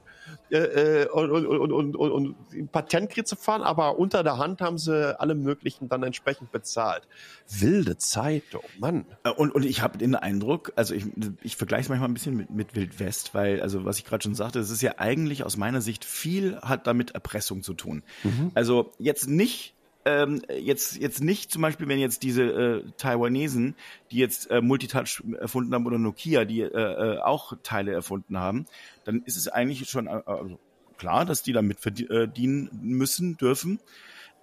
äh, 0.51 1.03
äh, 1.03 1.07
und, 1.09 1.31
und, 1.31 1.71
und, 1.71 1.95
und, 1.95 2.11
und 2.11 2.71
Patentkrieg 2.71 3.27
zu 3.27 3.35
fahren, 3.35 3.61
aber 3.61 3.99
unter 3.99 4.23
der 4.23 4.37
Hand 4.37 4.61
haben 4.61 4.77
sie 4.77 5.19
alle 5.19 5.35
möglichen 5.35 5.89
dann 5.89 6.03
entsprechend 6.03 6.51
bezahlt. 6.51 7.07
Wilde 7.47 7.97
Zeit, 7.97 8.43
oh 8.53 8.61
Mann. 8.79 9.05
Äh, 9.23 9.31
und, 9.31 9.53
und 9.53 9.65
ich 9.65 9.81
habe 9.81 9.97
den 9.97 10.15
Eindruck, 10.15 10.73
also 10.75 10.93
ich, 10.93 11.05
ich 11.41 11.55
vergleiche 11.55 11.83
es 11.83 11.89
manchmal 11.89 12.09
ein 12.09 12.13
bisschen 12.13 12.35
mit, 12.35 12.49
mit 12.49 12.75
Wild 12.75 12.99
West, 12.99 13.33
weil, 13.33 13.61
also 13.61 13.85
was 13.85 13.97
ich 13.97 14.05
gerade 14.05 14.23
schon 14.23 14.35
sagte, 14.35 14.59
es 14.59 14.69
ist 14.69 14.81
ja 14.81 14.93
eigentlich 14.97 15.43
aus 15.43 15.57
meiner 15.57 15.81
Sicht 15.81 16.05
viel 16.05 16.57
hat 16.61 16.87
damit 16.87 17.11
Erpressung 17.11 17.63
zu 17.63 17.73
tun. 17.73 18.03
Mhm. 18.23 18.51
Also 18.55 18.91
jetzt 18.97 19.27
nicht 19.27 19.75
ähm, 20.05 20.41
jetzt, 20.49 20.97
jetzt 20.97 21.21
nicht 21.21 21.51
zum 21.51 21.61
Beispiel, 21.61 21.87
wenn 21.87 21.99
jetzt 21.99 22.23
diese 22.23 22.43
äh, 22.43 22.83
Taiwanesen, 22.97 23.75
die 24.11 24.17
jetzt 24.17 24.49
äh, 24.49 24.61
Multitouch 24.61 25.21
erfunden 25.39 25.73
haben 25.73 25.85
oder 25.85 25.97
Nokia, 25.97 26.45
die 26.45 26.61
äh, 26.61 26.67
äh, 26.67 27.19
auch 27.19 27.53
Teile 27.63 27.91
erfunden 27.91 28.37
haben, 28.37 28.65
dann 29.03 29.21
ist 29.23 29.37
es 29.37 29.47
eigentlich 29.47 29.89
schon 29.89 30.07
äh, 30.07 30.21
also 30.25 30.59
klar, 30.97 31.25
dass 31.25 31.43
die 31.43 31.53
damit 31.53 31.79
verdienen 31.79 32.69
müssen, 32.81 33.37
dürfen. 33.37 33.79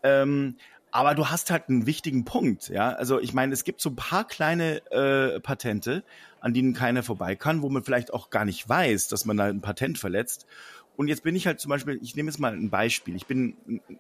Ähm, 0.02 0.56
aber 0.90 1.14
du 1.14 1.28
hast 1.28 1.50
halt 1.50 1.68
einen 1.68 1.84
wichtigen 1.84 2.24
Punkt, 2.24 2.68
ja. 2.68 2.90
Also 2.90 3.20
ich 3.20 3.34
meine, 3.34 3.52
es 3.52 3.64
gibt 3.64 3.82
so 3.82 3.90
ein 3.90 3.96
paar 3.96 4.26
kleine 4.26 4.80
äh, 4.90 5.40
Patente, 5.40 6.04
an 6.40 6.54
denen 6.54 6.72
keiner 6.72 7.02
vorbei 7.02 7.36
kann, 7.36 7.60
wo 7.60 7.68
man 7.68 7.84
vielleicht 7.84 8.14
auch 8.14 8.30
gar 8.30 8.44
nicht 8.44 8.66
weiß, 8.66 9.08
dass 9.08 9.26
man 9.26 9.36
da 9.36 9.44
ein 9.44 9.60
Patent 9.60 9.98
verletzt. 9.98 10.46
Und 10.96 11.08
jetzt 11.08 11.22
bin 11.22 11.36
ich 11.36 11.46
halt 11.46 11.60
zum 11.60 11.68
Beispiel, 11.68 11.98
ich 12.02 12.16
nehme 12.16 12.30
jetzt 12.30 12.38
mal 12.38 12.52
ein 12.52 12.70
Beispiel. 12.70 13.16
Ich 13.16 13.26
bin, 13.26 13.56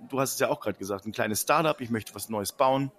du 0.08 0.20
hast 0.20 0.34
es 0.34 0.38
ja 0.38 0.48
auch 0.48 0.60
gerade 0.60 0.78
gesagt, 0.78 1.06
ein 1.06 1.12
kleines 1.12 1.42
Startup, 1.42 1.80
ich 1.80 1.90
möchte 1.90 2.14
was 2.14 2.28
Neues 2.28 2.52
bauen. 2.52 2.90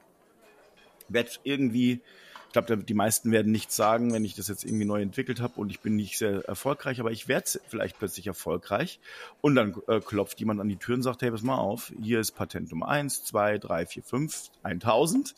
Werd 1.10 1.39
irgendwie, 1.44 2.01
ich 2.48 2.54
glaube, 2.54 2.77
die 2.77 2.94
meisten 2.94 3.32
werden 3.32 3.51
nichts 3.51 3.75
sagen, 3.75 4.13
wenn 4.13 4.24
ich 4.24 4.36
das 4.36 4.50
jetzt 4.50 4.66
irgendwie 4.66 4.86
neu 4.86 5.01
entwickelt 5.01 5.42
habe 5.42 5.60
und 5.60 5.70
ich 5.70 5.80
bin 5.80 5.96
nicht 5.96 6.18
sehr 6.18 6.46
erfolgreich, 6.46 7.00
aber 7.00 7.12
ich 7.12 7.27
werde 7.27 7.50
vielleicht 7.68 7.98
plötzlich 7.98 8.27
erfolgreich. 8.27 9.00
Und 9.42 9.56
dann 9.56 9.75
äh, 9.88 10.00
klopft 10.00 10.39
jemand 10.39 10.62
an 10.62 10.70
die 10.70 10.77
Tür 10.77 10.96
und 10.96 11.04
sagt, 11.04 11.22
hey, 11.24 11.32
pass 11.32 11.42
mal 11.42 11.58
auf, 11.58 11.92
hier 12.01 12.20
ist 12.20 12.32
Patent 12.32 12.70
Nummer 12.72 12.89
eins, 12.89 13.24
zwei, 13.24 13.58
drei, 13.58 13.86
vier, 13.86 14.04
fünf, 14.04 14.50
1000, 14.63 15.34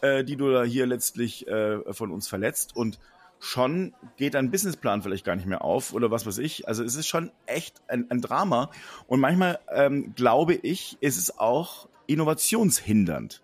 äh, 0.00 0.24
die 0.24 0.36
du 0.36 0.50
da 0.50 0.64
hier 0.64 0.86
letztlich 0.86 1.46
äh, 1.46 1.92
von 1.92 2.10
uns 2.10 2.26
verletzt. 2.26 2.74
Und 2.74 2.98
schon 3.40 3.94
geht 4.16 4.34
dein 4.34 4.50
Businessplan 4.50 5.02
vielleicht 5.02 5.24
gar 5.24 5.34
nicht 5.34 5.46
mehr 5.46 5.64
auf 5.64 5.92
oder 5.92 6.10
was 6.10 6.26
weiß 6.26 6.38
ich. 6.38 6.68
Also 6.68 6.84
es 6.84 6.94
ist 6.94 7.08
schon 7.08 7.32
echt 7.46 7.82
ein, 7.88 8.10
ein 8.10 8.20
Drama. 8.20 8.70
Und 9.06 9.18
manchmal 9.18 9.58
ähm, 9.72 10.14
glaube 10.14 10.54
ich, 10.54 10.98
ist 11.00 11.16
es 11.16 11.38
auch 11.38 11.88
innovationshindernd. 12.06 13.42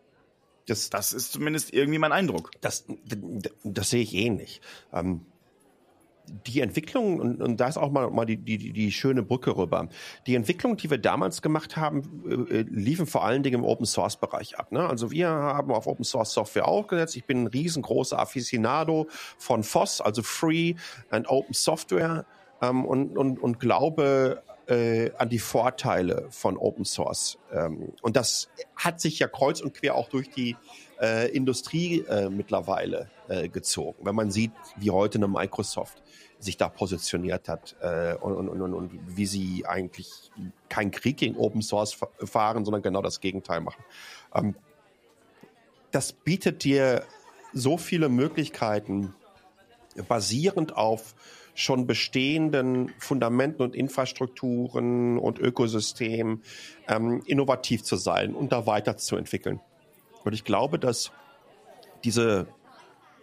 Das, 0.67 0.91
das 0.91 1.13
ist 1.13 1.33
zumindest 1.33 1.73
irgendwie 1.73 1.99
mein 1.99 2.13
Eindruck. 2.13 2.51
Das, 2.61 2.85
das, 3.05 3.19
das 3.65 3.91
sehe 3.91 4.03
ich 4.03 4.15
ähnlich. 4.15 4.61
Ähm, 4.93 5.25
die 6.47 6.61
Entwicklung, 6.61 7.21
und, 7.21 7.43
und 7.43 7.61
da 7.61 7.69
ist 7.69 7.77
auch 7.77 7.91
mal, 7.91 8.11
mal 8.11 8.27
die, 8.27 8.37
die, 8.37 8.73
die 8.73 8.93
schöne 8.93 9.23
Brücke 9.23 9.57
rüber. 9.57 9.89
Die 10.27 10.35
Entwicklung, 10.35 10.77
die 10.77 10.91
wir 10.91 10.99
damals 10.99 11.43
gemacht 11.43 11.77
haben, 11.77 12.49
äh, 12.51 12.63
liefen 12.63 13.07
vor 13.07 13.25
allen 13.25 13.43
Dingen 13.43 13.61
im 13.61 13.65
Open 13.65 13.87
Source 13.87 14.17
Bereich 14.17 14.59
ab. 14.59 14.73
Ne? 14.73 14.87
Also 14.87 15.11
wir 15.11 15.29
haben 15.29 15.73
auf 15.73 15.87
Open 15.87 16.05
Source 16.05 16.33
Software 16.33 16.67
aufgesetzt. 16.67 17.17
Ich 17.17 17.25
bin 17.25 17.45
ein 17.45 17.47
riesengroßer 17.47 18.19
Aficionado 18.19 19.07
von 19.39 19.63
FOSS, 19.63 20.01
also 20.01 20.23
Free 20.23 20.75
and 21.11 21.29
Open 21.29 21.55
Software, 21.55 22.27
ähm, 22.63 22.85
und, 22.85 23.17
und, 23.17 23.39
und 23.39 23.61
glaube 23.61 24.43
äh, 24.69 25.11
an 25.19 25.29
die 25.29 25.39
Vorteile 25.39 26.27
von 26.31 26.57
Open 26.57 26.85
Source. 26.85 27.39
Ähm, 27.53 27.93
und 28.03 28.17
das 28.17 28.49
hat 28.75 29.01
sich 29.01 29.19
ja 29.19 29.29
kreuz 29.29 29.61
und 29.61 29.75
quer 29.75 29.95
auch 29.95 30.09
durch 30.09 30.31
die 30.31 30.57
äh, 31.01 31.31
Industrie 31.31 32.01
äh, 32.09 32.29
mittlerweile 32.29 33.11
äh, 33.29 33.49
gezogen. 33.49 34.05
Wenn 34.05 34.15
man 34.15 34.31
sieht, 34.31 34.53
wie 34.77 34.91
heute 34.91 35.19
eine 35.19 35.29
Microsoft 35.29 36.03
sich 36.39 36.57
da 36.57 36.69
positioniert 36.69 37.49
hat 37.49 37.77
äh, 37.81 38.15
und, 38.15 38.49
und, 38.49 38.61
und, 38.61 38.75
und 38.75 39.17
wie 39.17 39.27
sie 39.27 39.65
eigentlich 39.67 40.31
keinen 40.69 40.91
Krieg 40.91 41.17
gegen 41.17 41.37
Open 41.37 41.63
Source 41.63 41.99
fahren, 42.25 42.65
sondern 42.65 42.83
genau 42.83 43.03
das 43.03 43.21
Gegenteil 43.21 43.61
machen. 43.61 43.83
Ähm, 44.35 44.55
das 45.91 46.13
bietet 46.13 46.65
dir 46.65 47.05
so 47.53 47.79
viele 47.79 48.09
Möglichkeiten, 48.09 49.15
basierend 50.09 50.77
auf 50.77 51.15
schon 51.55 51.87
bestehenden 51.87 52.93
Fundamenten 52.99 53.63
und 53.63 53.75
Infrastrukturen 53.75 55.19
und 55.19 55.39
Ökosystemen 55.39 56.43
ähm, 56.87 57.23
innovativ 57.25 57.83
zu 57.83 57.97
sein 57.97 58.35
und 58.35 58.53
da 58.53 58.67
weiterzuentwickeln. 58.67 59.61
Und 60.25 60.35
ich 60.35 60.45
glaube, 60.45 60.79
dass 60.79 61.13
diese 62.05 62.47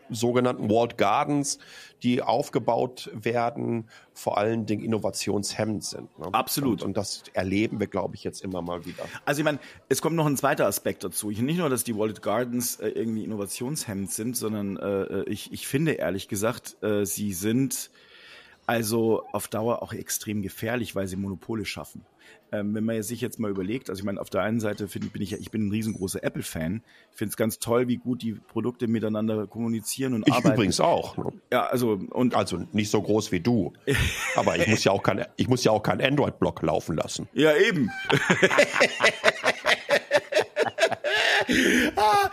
sogenannten 0.10 0.70
Walled 0.70 0.98
Gardens, 0.98 1.60
die 2.04 2.22
aufgebaut 2.22 3.10
werden, 3.14 3.90
vor 4.14 4.38
allen 4.38 4.66
Dingen 4.66 4.84
innovationshemmend 4.84 5.84
sind. 5.84 6.20
Ne? 6.20 6.28
Absolut. 6.34 6.82
Und, 6.82 6.90
und, 6.90 6.98
das 6.98 7.24
erleben 7.34 7.80
wir, 7.80 7.88
glaube 7.88 8.16
ich, 8.16 8.24
jetzt 8.24 8.44
immer 8.44 8.62
mal 8.62 8.86
wieder. 8.86 9.06
Also 9.26 9.40
ich 9.40 9.46
meine, 9.46 9.60
es 9.90 10.02
kommt 10.02 10.16
noch 10.16 10.26
ein 10.26 10.38
zweiter 10.38 10.68
Aspekt 10.68 11.04
dazu. 11.04 11.32
Ich, 11.32 11.40
nicht 11.40 11.58
nur, 11.58 11.70
dass 11.70 11.84
die 11.84 11.98
Walled 11.98 12.22
Gardens 12.22 12.78
äh, 12.80 12.90
irgendwie 12.90 13.24
innovationshemmend 13.24 14.12
sind, 14.12 14.38
sondern 14.38 14.78
äh, 14.78 15.24
ich, 15.24 15.52
ich 15.54 15.68
finde 15.68 15.94
ehrlich 15.94 16.28
gesagt, 16.28 16.82
äh, 16.84 17.06
sie 17.06 17.34
sind 17.34 17.90
also 18.66 19.24
auf 19.32 19.48
Dauer 19.48 19.82
auch 19.82 19.94
extrem 19.94 20.42
gefährlich, 20.42 20.96
weil 20.96 21.08
sie 21.08 21.16
Monopole 21.16 21.66
schaffen. 21.66 22.06
Ähm, 22.52 22.76
wenn 22.76 22.86
man 22.86 23.02
sich 23.02 23.20
jetzt 23.20 23.40
mal 23.40 23.50
überlegt, 23.50 23.90
also 23.90 24.00
ich 24.00 24.06
meine, 24.06 24.22
auf 24.22 24.30
der 24.30 24.42
einen 24.42 24.60
Seite 24.60 24.88
find, 24.88 25.12
bin 25.12 25.22
ich 25.22 25.34
ich 25.34 25.50
bin 25.50 25.68
ein 25.68 25.72
riesengroßer 25.72 26.24
Apple-Fan. 26.24 26.84
Ich 27.12 27.18
finde 27.18 27.32
es 27.32 27.38
ganz 27.38 27.60
toll, 27.60 27.88
wie 27.88 27.98
gut 27.98 28.22
die 28.22 28.34
Produkte 28.34 28.88
miteinander 28.88 29.48
kommunizieren 29.48 30.14
und 30.14 30.28
ich 30.28 30.34
arbeiten. 30.34 30.54
übrigens 30.54 30.80
auch. 30.80 31.18
Ne? 31.18 31.34
Ja, 31.52 31.66
also 31.66 32.00
und 32.12 32.36
also 32.36 32.60
nicht 32.72 32.92
so 32.92 33.02
groß 33.02 33.32
wie 33.32 33.40
du, 33.40 33.74
aber 34.36 34.56
ich 34.58 34.68
muss 34.68 34.84
ja 34.84 34.92
auch 34.92 35.02
kein, 35.02 35.26
ich 35.36 35.48
muss 35.48 35.64
ja 35.64 35.72
auch 35.72 35.82
kein 35.82 36.00
Android-Block 36.00 36.62
laufen 36.62 36.96
lassen. 36.96 37.28
Ja 37.34 37.56
eben. 37.58 37.90
ah, 41.96 42.30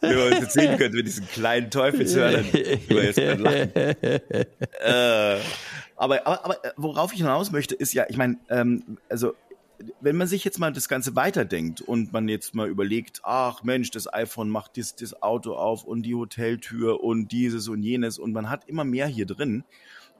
wenn 0.00 0.16
man 0.16 0.32
uns 0.32 0.40
jetzt 0.40 0.52
sehen 0.52 0.76
könnte 0.78 0.96
mit 0.96 1.06
diesen 1.06 1.28
kleinen 1.28 1.70
Teufelshörnern, 1.70 2.44
über 2.88 3.04
jetzt 3.04 3.18
lachen. 3.18 3.72
Äh, 3.74 5.38
aber, 5.96 6.26
aber, 6.26 6.44
aber 6.44 6.64
äh, 6.64 6.72
worauf 6.76 7.12
ich 7.12 7.18
hinaus 7.18 7.52
möchte, 7.52 7.74
ist 7.74 7.92
ja, 7.92 8.06
ich 8.08 8.16
meine, 8.16 8.38
ähm, 8.48 8.98
also 9.08 9.34
wenn 10.00 10.16
man 10.16 10.26
sich 10.26 10.44
jetzt 10.44 10.58
mal 10.58 10.72
das 10.72 10.88
Ganze 10.88 11.16
weiterdenkt 11.16 11.80
und 11.80 12.12
man 12.12 12.28
jetzt 12.28 12.54
mal 12.54 12.68
überlegt, 12.68 13.20
ach 13.24 13.62
Mensch, 13.62 13.90
das 13.90 14.12
iPhone 14.12 14.50
macht 14.50 14.76
das, 14.76 14.94
das 14.96 15.22
Auto 15.22 15.54
auf 15.54 15.84
und 15.84 16.02
die 16.02 16.14
Hoteltür 16.14 17.02
und 17.02 17.28
dieses 17.32 17.68
und 17.68 17.82
jenes 17.82 18.18
und 18.18 18.32
man 18.32 18.50
hat 18.50 18.68
immer 18.68 18.84
mehr 18.84 19.06
hier 19.06 19.26
drin 19.26 19.64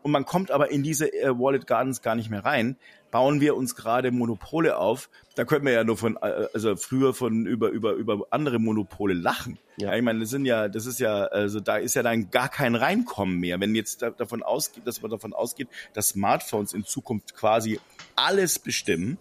und 0.02 0.10
man 0.10 0.24
kommt 0.24 0.50
aber 0.50 0.70
in 0.70 0.82
diese 0.82 1.12
äh, 1.12 1.30
Wallet 1.38 1.66
Gardens 1.66 2.02
gar 2.02 2.14
nicht 2.14 2.30
mehr 2.30 2.44
rein, 2.44 2.76
bauen 3.10 3.40
wir 3.40 3.56
uns 3.56 3.76
gerade 3.76 4.10
Monopole 4.10 4.76
auf. 4.78 5.08
Da 5.36 5.44
können 5.44 5.64
wir 5.64 5.72
ja 5.72 5.84
nur 5.84 5.96
von, 5.96 6.16
äh, 6.16 6.46
also 6.52 6.76
früher 6.76 7.14
von 7.14 7.46
über, 7.46 7.68
über, 7.68 7.92
über 7.92 8.26
andere 8.30 8.58
Monopole 8.58 9.14
lachen. 9.14 9.58
Ja, 9.76 9.94
ich 9.94 10.02
meine, 10.02 10.20
das 10.20 10.30
sind 10.30 10.44
ja, 10.44 10.68
das 10.68 10.86
ist 10.86 10.98
ja, 10.98 11.24
also 11.26 11.60
da 11.60 11.76
ist 11.76 11.94
ja 11.94 12.02
dann 12.02 12.30
gar 12.30 12.48
kein 12.48 12.74
Reinkommen 12.74 13.38
mehr. 13.38 13.60
Wenn 13.60 13.74
jetzt 13.74 14.02
da, 14.02 14.10
davon 14.10 14.42
ausgeht, 14.42 14.86
dass 14.86 15.02
man 15.02 15.10
davon 15.10 15.32
ausgeht, 15.32 15.68
dass 15.92 16.08
Smartphones 16.08 16.72
in 16.72 16.84
Zukunft 16.84 17.34
quasi 17.34 17.78
alles 18.16 18.58
bestimmen, 18.58 19.18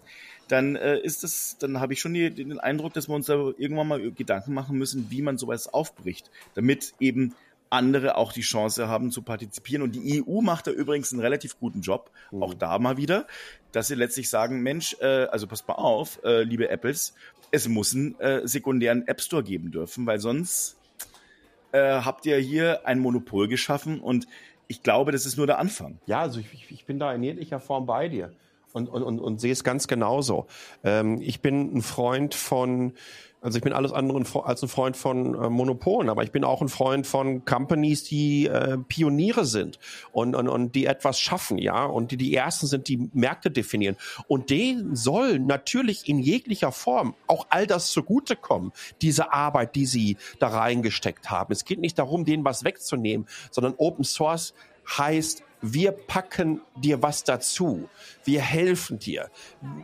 dann 0.47 0.75
äh, 0.75 0.99
ist 0.99 1.23
das, 1.23 1.57
dann 1.59 1.79
habe 1.79 1.93
ich 1.93 2.01
schon 2.01 2.13
die, 2.13 2.29
den 2.29 2.59
Eindruck, 2.59 2.93
dass 2.93 3.07
wir 3.07 3.15
uns 3.15 3.27
da 3.27 3.35
irgendwann 3.57 3.87
mal 3.87 4.11
Gedanken 4.11 4.53
machen 4.53 4.77
müssen, 4.77 5.09
wie 5.09 5.21
man 5.21 5.37
sowas 5.37 5.73
aufbricht, 5.73 6.29
damit 6.55 6.93
eben 6.99 7.35
andere 7.71 8.17
auch 8.17 8.33
die 8.33 8.41
Chance 8.41 8.87
haben 8.87 9.11
zu 9.11 9.21
partizipieren. 9.21 9.81
Und 9.81 9.95
die 9.95 10.23
EU 10.23 10.41
macht 10.41 10.67
da 10.67 10.71
übrigens 10.71 11.11
einen 11.11 11.21
relativ 11.21 11.59
guten 11.59 11.81
Job, 11.81 12.11
mhm. 12.31 12.43
auch 12.43 12.53
da 12.53 12.77
mal 12.79 12.97
wieder, 12.97 13.27
dass 13.71 13.87
sie 13.87 13.95
letztlich 13.95 14.29
sagen, 14.29 14.61
Mensch, 14.61 14.95
äh, 15.01 15.25
also 15.25 15.47
passt 15.47 15.67
mal 15.67 15.75
auf, 15.75 16.19
äh, 16.23 16.43
liebe 16.43 16.69
Apples, 16.69 17.13
es 17.51 17.67
muss 17.67 17.93
einen 17.93 18.19
äh, 18.19 18.47
sekundären 18.47 19.07
App 19.07 19.21
Store 19.21 19.43
geben 19.43 19.71
dürfen, 19.71 20.05
weil 20.05 20.19
sonst 20.19 20.77
äh, 21.71 21.79
habt 21.79 22.25
ihr 22.25 22.37
hier 22.37 22.85
ein 22.85 22.99
Monopol 22.99 23.47
geschaffen 23.47 23.99
und 23.99 24.27
ich 24.67 24.83
glaube, 24.83 25.11
das 25.11 25.25
ist 25.25 25.37
nur 25.37 25.47
der 25.47 25.59
Anfang. 25.59 25.99
Ja, 26.05 26.21
also 26.21 26.39
ich, 26.39 26.71
ich 26.71 26.85
bin 26.85 26.97
da 26.97 27.13
in 27.13 27.23
jeglicher 27.23 27.59
Form 27.59 27.85
bei 27.85 28.07
dir 28.07 28.31
und, 28.73 28.87
und, 28.87 29.03
und, 29.03 29.19
und 29.19 29.41
sehe 29.41 29.51
es 29.51 29.63
ganz 29.63 29.87
genauso. 29.87 30.47
Ähm, 30.83 31.19
ich 31.21 31.41
bin 31.41 31.75
ein 31.75 31.81
Freund 31.81 32.35
von 32.35 32.93
also 33.41 33.57
ich 33.57 33.63
bin 33.63 33.73
alles 33.73 33.91
andere 33.91 34.23
als 34.43 34.61
ein 34.61 34.69
Freund 34.69 34.95
von 34.95 35.33
äh, 35.33 35.49
Monopolen, 35.49 36.09
aber 36.09 36.23
ich 36.23 36.31
bin 36.31 36.43
auch 36.43 36.61
ein 36.61 36.69
Freund 36.69 37.07
von 37.07 37.43
Companies, 37.43 38.03
die 38.03 38.45
äh, 38.45 38.77
Pioniere 38.77 39.45
sind 39.45 39.79
und, 40.11 40.35
und, 40.35 40.47
und 40.47 40.75
die 40.75 40.85
etwas 40.85 41.19
schaffen, 41.19 41.57
ja, 41.57 41.85
und 41.85 42.11
die 42.11 42.17
die 42.17 42.35
ersten 42.35 42.67
sind, 42.67 42.87
die 42.87 43.09
Märkte 43.13 43.49
definieren. 43.49 43.97
Und 44.27 44.51
denen 44.51 44.95
soll 44.95 45.39
natürlich 45.39 46.07
in 46.07 46.19
jeglicher 46.19 46.71
Form 46.71 47.15
auch 47.25 47.47
all 47.49 47.65
das 47.65 47.91
zugutekommen, 47.91 48.71
diese 49.01 49.33
Arbeit, 49.33 49.75
die 49.75 49.87
sie 49.87 50.17
da 50.37 50.49
reingesteckt 50.49 51.31
haben. 51.31 51.51
Es 51.51 51.65
geht 51.65 51.79
nicht 51.79 51.97
darum, 51.97 52.25
denen 52.25 52.45
was 52.45 52.63
wegzunehmen, 52.63 53.27
sondern 53.49 53.73
Open 53.77 54.03
Source 54.03 54.53
heißt 54.87 55.43
wir 55.61 55.91
packen 55.91 56.61
dir 56.75 57.01
was 57.01 57.23
dazu, 57.23 57.87
wir 58.23 58.41
helfen 58.41 58.99
dir. 58.99 59.29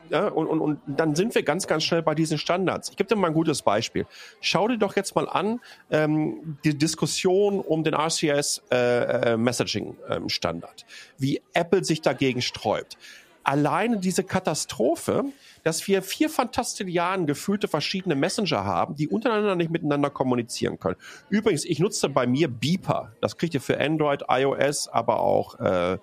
Ja, 0.10 0.28
und, 0.28 0.48
und, 0.48 0.60
und 0.60 0.80
dann 0.88 1.16
sind 1.16 1.36
wir 1.36 1.44
ganz, 1.44 1.68
ganz 1.68 1.84
schnell 1.84 2.02
bei 2.02 2.16
diesen 2.16 2.38
Standards. 2.38 2.90
Ich 2.90 2.98
gebe 2.98 3.08
dir 3.08 3.16
mal 3.16 3.28
ein 3.28 3.34
gutes 3.34 3.62
Beispiel. 3.62 4.06
Schau 4.42 4.68
dir 4.68 4.78
doch 4.78 4.96
jetzt 4.96 5.16
mal 5.16 5.30
an 5.30 5.60
ähm, 5.92 6.58
die 6.64 6.78
Diskussion 6.78 7.60
um 7.60 7.84
den 7.84 7.94
RCS 7.94 8.64
äh, 8.72 9.34
äh, 9.34 9.38
Messaging 9.38 9.96
ähm, 10.10 10.30
Standard, 10.30 10.86
wie 11.18 11.42
Apple 11.54 11.84
sich 11.84 12.02
dagegen 12.02 12.42
sträubt. 12.42 12.98
Alleine 13.44 13.98
diese 13.98 14.24
Katastrophe, 14.24 15.24
dass 15.68 15.86
wir 15.86 16.02
vier 16.02 16.30
Fantastilliarden 16.30 17.28
gefühlte 17.28 17.68
verschiedene 17.68 18.16
Messenger 18.16 18.64
haben, 18.64 18.96
die 18.96 19.10
untereinander 19.10 19.58
nicht 19.58 19.70
miteinander 19.70 20.10
kommunizieren 20.10 20.80
können. 20.80 20.96
Übrigens, 21.30 21.66
ich 21.66 21.80
nutze 21.80 22.08
bei 22.08 22.26
mir 22.26 22.48
Beeper. 22.48 23.12
Das 23.20 23.36
kriegt 23.38 23.54
ihr 23.54 23.60
für 23.60 23.78
Android, 23.78 24.24
iOS, 24.30 24.88
aber 24.88 25.20
auch 25.20 25.60
äh, 25.60 25.98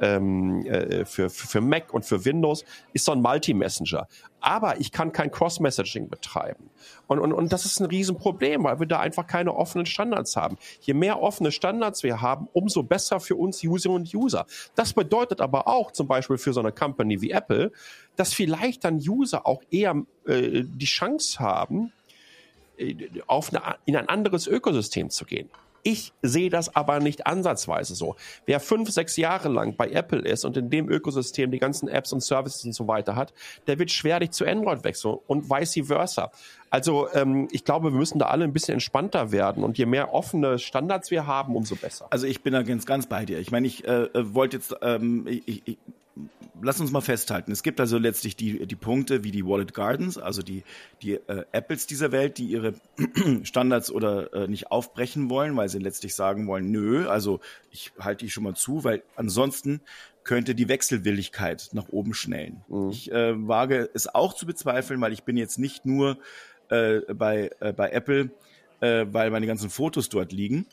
ähm, 0.00 0.64
äh, 0.66 1.04
für, 1.04 1.30
für 1.30 1.60
Mac 1.60 1.92
und 1.92 2.04
für 2.04 2.24
Windows, 2.24 2.64
ist 2.92 3.04
so 3.04 3.12
ein 3.12 3.20
Multi-Messenger. 3.20 4.08
Aber 4.40 4.80
ich 4.80 4.92
kann 4.92 5.12
kein 5.12 5.30
Cross-Messaging 5.30 6.08
betreiben. 6.08 6.70
Und, 7.08 7.18
und, 7.18 7.32
und 7.32 7.52
das 7.52 7.64
ist 7.64 7.80
ein 7.80 7.86
Riesenproblem, 7.86 8.64
weil 8.64 8.78
wir 8.78 8.86
da 8.86 9.00
einfach 9.00 9.26
keine 9.26 9.54
offenen 9.54 9.86
Standards 9.86 10.36
haben. 10.36 10.58
Je 10.80 10.94
mehr 10.94 11.20
offene 11.20 11.50
Standards 11.50 12.02
wir 12.02 12.20
haben, 12.20 12.48
umso 12.52 12.82
besser 12.82 13.18
für 13.20 13.36
uns 13.36 13.62
Userinnen 13.64 14.02
und 14.02 14.14
User. 14.14 14.46
Das 14.74 14.92
bedeutet 14.92 15.40
aber 15.40 15.66
auch 15.66 15.90
zum 15.90 16.06
Beispiel 16.06 16.38
für 16.38 16.52
so 16.52 16.60
eine 16.60 16.72
Company 16.72 17.20
wie 17.20 17.30
Apple, 17.30 17.72
dass 18.16 18.32
vielleicht 18.32 18.84
dann 18.84 18.96
User 18.96 19.46
auch 19.46 19.62
eher 19.70 20.02
äh, 20.26 20.62
die 20.64 20.86
Chance 20.86 21.40
haben, 21.40 21.92
äh, 22.76 22.94
auf 23.26 23.52
eine, 23.52 23.76
in 23.86 23.96
ein 23.96 24.08
anderes 24.08 24.46
Ökosystem 24.46 25.10
zu 25.10 25.24
gehen. 25.24 25.50
Ich 25.82 26.12
sehe 26.22 26.50
das 26.50 26.74
aber 26.74 27.00
nicht 27.00 27.26
ansatzweise 27.26 27.94
so. 27.94 28.16
Wer 28.46 28.60
fünf, 28.60 28.90
sechs 28.90 29.16
Jahre 29.16 29.48
lang 29.48 29.76
bei 29.76 29.90
Apple 29.90 30.20
ist 30.20 30.44
und 30.44 30.56
in 30.56 30.70
dem 30.70 30.88
Ökosystem 30.88 31.50
die 31.50 31.58
ganzen 31.58 31.88
Apps 31.88 32.12
und 32.12 32.22
Services 32.22 32.64
und 32.64 32.72
so 32.72 32.88
weiter 32.88 33.16
hat, 33.16 33.32
der 33.66 33.78
wird 33.78 33.90
schwerlich 33.90 34.30
zu 34.30 34.46
Android 34.46 34.84
wechseln 34.84 35.18
und 35.26 35.50
vice 35.50 35.86
versa. 35.86 36.30
Also 36.70 37.08
ähm, 37.14 37.48
ich 37.50 37.64
glaube, 37.64 37.92
wir 37.92 37.98
müssen 37.98 38.18
da 38.18 38.26
alle 38.26 38.44
ein 38.44 38.52
bisschen 38.52 38.74
entspannter 38.74 39.32
werden 39.32 39.64
und 39.64 39.78
je 39.78 39.86
mehr 39.86 40.12
offene 40.12 40.58
Standards 40.58 41.10
wir 41.10 41.26
haben, 41.26 41.56
umso 41.56 41.76
besser. 41.76 42.06
Also 42.10 42.26
ich 42.26 42.42
bin 42.42 42.52
da 42.52 42.62
ganz, 42.62 42.84
ganz 42.84 43.06
bei 43.06 43.24
dir. 43.24 43.38
Ich 43.38 43.50
meine, 43.50 43.66
ich 43.66 43.86
äh, 43.86 44.04
äh 44.04 44.34
wollte 44.34 44.58
jetzt, 44.58 44.74
ähm, 44.82 45.26
ich, 45.26 45.62
ich, 45.66 45.78
lass 46.62 46.80
uns 46.80 46.90
mal 46.90 47.00
festhalten. 47.00 47.52
Es 47.52 47.62
gibt 47.62 47.80
also 47.80 47.98
letztlich 47.98 48.36
die, 48.36 48.66
die 48.66 48.76
Punkte 48.76 49.24
wie 49.24 49.30
die 49.30 49.44
Wallet 49.44 49.74
Gardens, 49.74 50.18
also 50.18 50.42
die, 50.42 50.64
die 51.02 51.14
äh, 51.14 51.44
Apples 51.52 51.86
dieser 51.86 52.12
Welt, 52.12 52.38
die 52.38 52.46
ihre 52.46 52.74
Standards 53.42 53.90
oder 53.90 54.32
äh, 54.32 54.48
nicht 54.48 54.70
aufbrechen 54.70 55.30
wollen, 55.30 55.56
weil 55.56 55.68
sie 55.68 55.78
letztlich 55.78 56.14
sagen 56.14 56.46
wollen, 56.46 56.70
nö, 56.70 57.08
also 57.08 57.40
ich 57.70 57.92
halte 57.98 58.24
die 58.24 58.30
schon 58.30 58.44
mal 58.44 58.54
zu, 58.54 58.84
weil 58.84 59.02
ansonsten 59.16 59.80
könnte 60.24 60.54
die 60.54 60.68
Wechselwilligkeit 60.68 61.70
nach 61.72 61.88
oben 61.88 62.14
schnellen. 62.14 62.62
Mhm. 62.68 62.90
Ich 62.90 63.10
äh, 63.10 63.34
wage 63.48 63.88
es 63.94 64.12
auch 64.12 64.34
zu 64.34 64.46
bezweifeln, 64.46 65.00
weil 65.00 65.12
ich 65.12 65.24
bin 65.24 65.36
jetzt 65.36 65.58
nicht 65.58 65.86
nur 65.86 66.18
äh, 66.68 67.00
bei, 67.14 67.50
äh, 67.60 67.72
bei 67.72 67.90
Apple, 67.90 68.30
äh, 68.80 69.06
weil 69.10 69.30
meine 69.30 69.46
ganzen 69.46 69.70
Fotos 69.70 70.08
dort 70.08 70.32
liegen, 70.32 70.66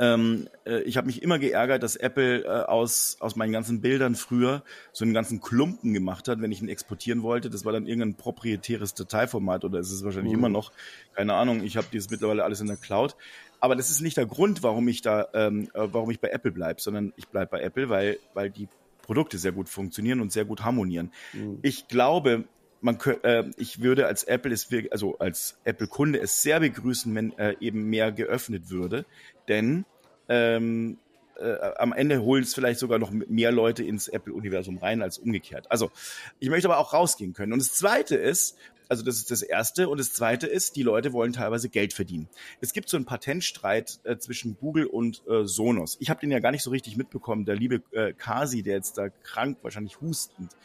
ähm, 0.00 0.48
äh, 0.64 0.80
ich 0.82 0.96
habe 0.96 1.06
mich 1.06 1.22
immer 1.22 1.38
geärgert, 1.38 1.82
dass 1.82 1.94
Apple 1.94 2.44
äh, 2.44 2.48
aus, 2.48 3.18
aus 3.20 3.36
meinen 3.36 3.52
ganzen 3.52 3.82
Bildern 3.82 4.14
früher 4.14 4.62
so 4.92 5.04
einen 5.04 5.12
ganzen 5.12 5.42
Klumpen 5.42 5.92
gemacht 5.92 6.26
hat, 6.26 6.40
wenn 6.40 6.50
ich 6.50 6.62
ihn 6.62 6.70
exportieren 6.70 7.22
wollte. 7.22 7.50
Das 7.50 7.66
war 7.66 7.72
dann 7.74 7.86
irgendein 7.86 8.14
proprietäres 8.14 8.94
Dateiformat 8.94 9.62
oder 9.64 9.78
ist 9.78 9.92
es 9.92 10.02
wahrscheinlich 10.02 10.32
mhm. 10.32 10.38
immer 10.38 10.48
noch. 10.48 10.72
Keine 11.14 11.34
Ahnung, 11.34 11.62
ich 11.62 11.76
habe 11.76 11.86
dieses 11.92 12.10
mittlerweile 12.10 12.44
alles 12.44 12.62
in 12.62 12.66
der 12.66 12.78
Cloud. 12.78 13.14
Aber 13.60 13.76
das 13.76 13.90
ist 13.90 14.00
nicht 14.00 14.16
der 14.16 14.24
Grund, 14.24 14.62
warum 14.62 14.88
ich 14.88 15.02
da, 15.02 15.28
ähm, 15.34 15.68
äh, 15.74 15.86
warum 15.92 16.10
ich 16.10 16.18
bei 16.18 16.28
Apple 16.28 16.50
bleibe, 16.50 16.80
sondern 16.80 17.12
ich 17.16 17.28
bleibe 17.28 17.50
bei 17.50 17.60
Apple, 17.60 17.90
weil, 17.90 18.18
weil 18.32 18.48
die 18.48 18.68
Produkte 19.02 19.36
sehr 19.36 19.52
gut 19.52 19.68
funktionieren 19.68 20.22
und 20.22 20.32
sehr 20.32 20.46
gut 20.46 20.64
harmonieren. 20.64 21.12
Mhm. 21.34 21.58
Ich 21.60 21.88
glaube, 21.88 22.44
man 22.80 22.98
äh, 23.22 23.44
ich 23.56 23.82
würde 23.82 24.06
als 24.06 24.24
Apple 24.24 24.52
es 24.52 24.68
also 24.90 25.18
als 25.18 25.58
Apple 25.64 25.86
Kunde 25.86 26.20
es 26.20 26.42
sehr 26.42 26.60
begrüßen, 26.60 27.14
wenn 27.14 27.36
äh, 27.38 27.56
eben 27.60 27.84
mehr 27.90 28.12
geöffnet 28.12 28.70
würde, 28.70 29.04
denn 29.48 29.84
ähm, 30.28 30.98
äh, 31.40 31.72
am 31.78 31.92
Ende 31.92 32.22
holen 32.22 32.42
es 32.42 32.54
vielleicht 32.54 32.80
sogar 32.80 32.98
noch 32.98 33.10
mehr 33.10 33.52
Leute 33.52 33.82
ins 33.82 34.08
Apple-Universum 34.08 34.78
rein 34.78 35.02
als 35.02 35.18
umgekehrt. 35.18 35.70
Also 35.70 35.90
ich 36.38 36.50
möchte 36.50 36.68
aber 36.68 36.78
auch 36.78 36.92
rausgehen 36.92 37.32
können. 37.32 37.52
Und 37.52 37.60
das 37.60 37.74
Zweite 37.74 38.16
ist, 38.16 38.56
also 38.90 39.04
das 39.04 39.16
ist 39.16 39.30
das 39.30 39.42
Erste. 39.42 39.88
Und 39.88 39.98
das 39.98 40.12
Zweite 40.12 40.46
ist, 40.46 40.76
die 40.76 40.82
Leute 40.82 41.12
wollen 41.12 41.32
teilweise 41.32 41.68
Geld 41.68 41.92
verdienen. 41.92 42.28
Es 42.60 42.72
gibt 42.72 42.88
so 42.88 42.96
einen 42.96 43.06
Patentstreit 43.06 44.00
äh, 44.04 44.18
zwischen 44.18 44.56
Google 44.58 44.86
und 44.86 45.22
äh, 45.28 45.44
Sonos. 45.44 45.96
Ich 46.00 46.10
habe 46.10 46.20
den 46.20 46.30
ja 46.30 46.40
gar 46.40 46.50
nicht 46.50 46.64
so 46.64 46.70
richtig 46.70 46.96
mitbekommen. 46.96 47.44
Der 47.44 47.54
liebe 47.54 47.82
äh, 47.92 48.12
Kasi, 48.12 48.62
der 48.62 48.74
jetzt 48.74 48.98
da 48.98 49.08
krank, 49.08 49.58
wahrscheinlich 49.62 50.00
hustend, 50.00 50.56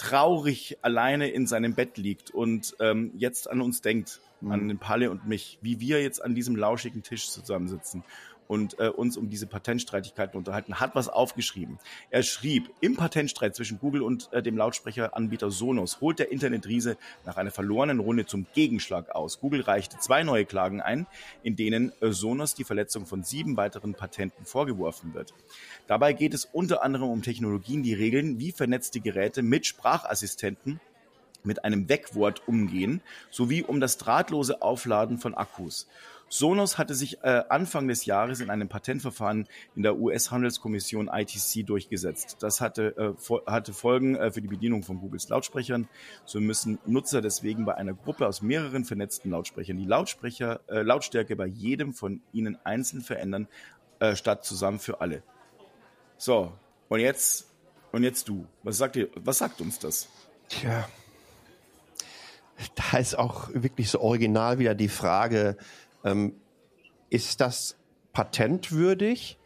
traurig 0.00 0.78
alleine 0.80 1.28
in 1.28 1.46
seinem 1.46 1.74
Bett 1.74 1.98
liegt 1.98 2.30
und 2.30 2.74
ähm, 2.80 3.12
jetzt 3.16 3.50
an 3.50 3.60
uns 3.60 3.82
denkt, 3.82 4.20
mhm. 4.40 4.50
an 4.50 4.68
den 4.68 4.78
Palle 4.78 5.10
und 5.10 5.28
mich, 5.28 5.58
wie 5.60 5.78
wir 5.78 6.02
jetzt 6.02 6.24
an 6.24 6.34
diesem 6.34 6.56
lauschigen 6.56 7.02
Tisch 7.02 7.28
zusammensitzen 7.28 8.02
und 8.50 8.80
äh, 8.80 8.88
uns 8.88 9.16
um 9.16 9.30
diese 9.30 9.46
Patentstreitigkeiten 9.46 10.36
unterhalten, 10.36 10.80
hat 10.80 10.96
was 10.96 11.08
aufgeschrieben. 11.08 11.78
Er 12.10 12.24
schrieb, 12.24 12.68
im 12.80 12.96
Patentstreit 12.96 13.54
zwischen 13.54 13.78
Google 13.78 14.02
und 14.02 14.28
äh, 14.32 14.42
dem 14.42 14.56
Lautsprecheranbieter 14.56 15.52
Sonos 15.52 16.00
holt 16.00 16.18
der 16.18 16.32
Internetriese 16.32 16.96
nach 17.24 17.36
einer 17.36 17.52
verlorenen 17.52 18.00
Runde 18.00 18.26
zum 18.26 18.48
Gegenschlag 18.52 19.14
aus. 19.14 19.38
Google 19.38 19.60
reichte 19.60 20.00
zwei 20.00 20.24
neue 20.24 20.46
Klagen 20.46 20.80
ein, 20.80 21.06
in 21.44 21.54
denen 21.54 21.92
äh, 22.00 22.10
Sonos 22.10 22.56
die 22.56 22.64
Verletzung 22.64 23.06
von 23.06 23.22
sieben 23.22 23.56
weiteren 23.56 23.94
Patenten 23.94 24.44
vorgeworfen 24.44 25.14
wird. 25.14 25.32
Dabei 25.86 26.12
geht 26.12 26.34
es 26.34 26.44
unter 26.44 26.82
anderem 26.82 27.08
um 27.08 27.22
Technologien, 27.22 27.84
die 27.84 27.94
regeln, 27.94 28.40
wie 28.40 28.50
vernetzte 28.50 28.98
Geräte 28.98 29.42
mit 29.42 29.64
Sprachassistenten 29.64 30.80
mit 31.44 31.64
einem 31.64 31.88
Wegwort 31.88 32.46
umgehen, 32.46 33.00
sowie 33.30 33.62
um 33.62 33.80
das 33.80 33.96
drahtlose 33.96 34.60
Aufladen 34.60 35.18
von 35.18 35.34
Akkus. 35.34 35.86
Sonos 36.32 36.78
hatte 36.78 36.94
sich 36.94 37.24
äh, 37.24 37.42
Anfang 37.48 37.88
des 37.88 38.06
Jahres 38.06 38.40
in 38.40 38.50
einem 38.50 38.68
Patentverfahren 38.68 39.48
in 39.74 39.82
der 39.82 39.98
US-Handelskommission 39.98 41.10
ITC 41.12 41.66
durchgesetzt. 41.66 42.36
Das 42.38 42.60
hatte, 42.60 43.16
äh, 43.18 43.50
hatte 43.50 43.72
Folgen 43.72 44.14
äh, 44.14 44.30
für 44.30 44.40
die 44.40 44.46
Bedienung 44.46 44.84
von 44.84 45.00
Googles 45.00 45.28
Lautsprechern. 45.28 45.88
So 46.24 46.40
müssen 46.40 46.78
Nutzer 46.86 47.20
deswegen 47.20 47.64
bei 47.64 47.74
einer 47.74 47.94
Gruppe 47.94 48.28
aus 48.28 48.42
mehreren 48.42 48.84
vernetzten 48.84 49.32
Lautsprechern 49.32 49.76
die 49.76 49.84
Lautsprecher, 49.84 50.60
äh, 50.68 50.82
Lautstärke 50.82 51.34
bei 51.34 51.46
jedem 51.46 51.92
von 51.92 52.22
ihnen 52.32 52.56
einzeln 52.62 53.02
verändern, 53.02 53.48
äh, 53.98 54.14
statt 54.14 54.44
zusammen 54.44 54.78
für 54.78 55.00
alle. 55.00 55.24
So, 56.16 56.52
und 56.88 57.00
jetzt, 57.00 57.50
und 57.90 58.04
jetzt 58.04 58.28
du. 58.28 58.46
Was 58.62 58.78
sagt 58.78 58.94
ihr, 58.94 59.08
was 59.16 59.38
sagt 59.38 59.60
uns 59.60 59.80
das? 59.80 60.08
Tja. 60.48 60.88
Da 62.76 62.98
ist 62.98 63.18
auch 63.18 63.48
wirklich 63.52 63.90
so 63.90 64.00
original 64.00 64.58
wieder 64.58 64.74
die 64.74 64.88
Frage, 64.88 65.56
ähm, 66.04 66.34
ist 67.08 67.40
das 67.40 67.76
patentwürdig? 68.12 69.38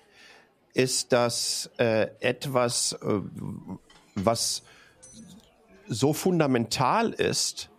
Ist 0.73 1.13
das 1.13 1.71
äh, 1.79 2.09
etwas, 2.21 2.93
äh, 2.95 3.21
was 4.15 4.63
so 5.87 6.13
fundamental 6.13 7.13
ist, 7.13 7.71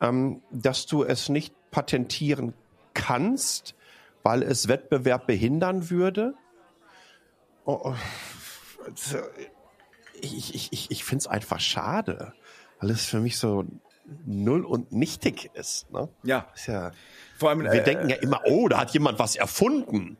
ähm, 0.00 0.42
dass 0.50 0.86
du 0.86 1.04
es 1.04 1.28
nicht 1.28 1.54
patentieren 1.70 2.54
kannst, 2.94 3.74
weil 4.22 4.42
es 4.42 4.68
Wettbewerb 4.68 5.26
behindern 5.26 5.90
würde? 5.90 6.34
Oh, 7.64 7.80
oh, 7.84 7.94
ich 10.20 10.54
ich, 10.54 10.72
ich, 10.72 10.90
ich 10.90 11.04
finde 11.04 11.22
es 11.22 11.26
einfach 11.26 11.60
schade. 11.60 12.32
alles 12.78 13.04
für 13.04 13.20
mich 13.20 13.38
so 13.38 13.64
null 14.24 14.64
und 14.64 14.92
nichtig 14.92 15.50
ist. 15.54 15.90
Ne? 15.90 16.08
Ja. 16.22 16.48
Ist 16.54 16.66
ja. 16.68 16.92
Vor 17.38 17.50
allem, 17.50 17.60
Wir 17.60 17.72
äh, 17.72 17.84
denken 17.84 18.08
ja 18.08 18.16
immer, 18.16 18.42
oh, 18.46 18.68
da 18.68 18.78
hat 18.78 18.90
jemand 18.90 19.18
was 19.18 19.36
erfunden. 19.36 20.18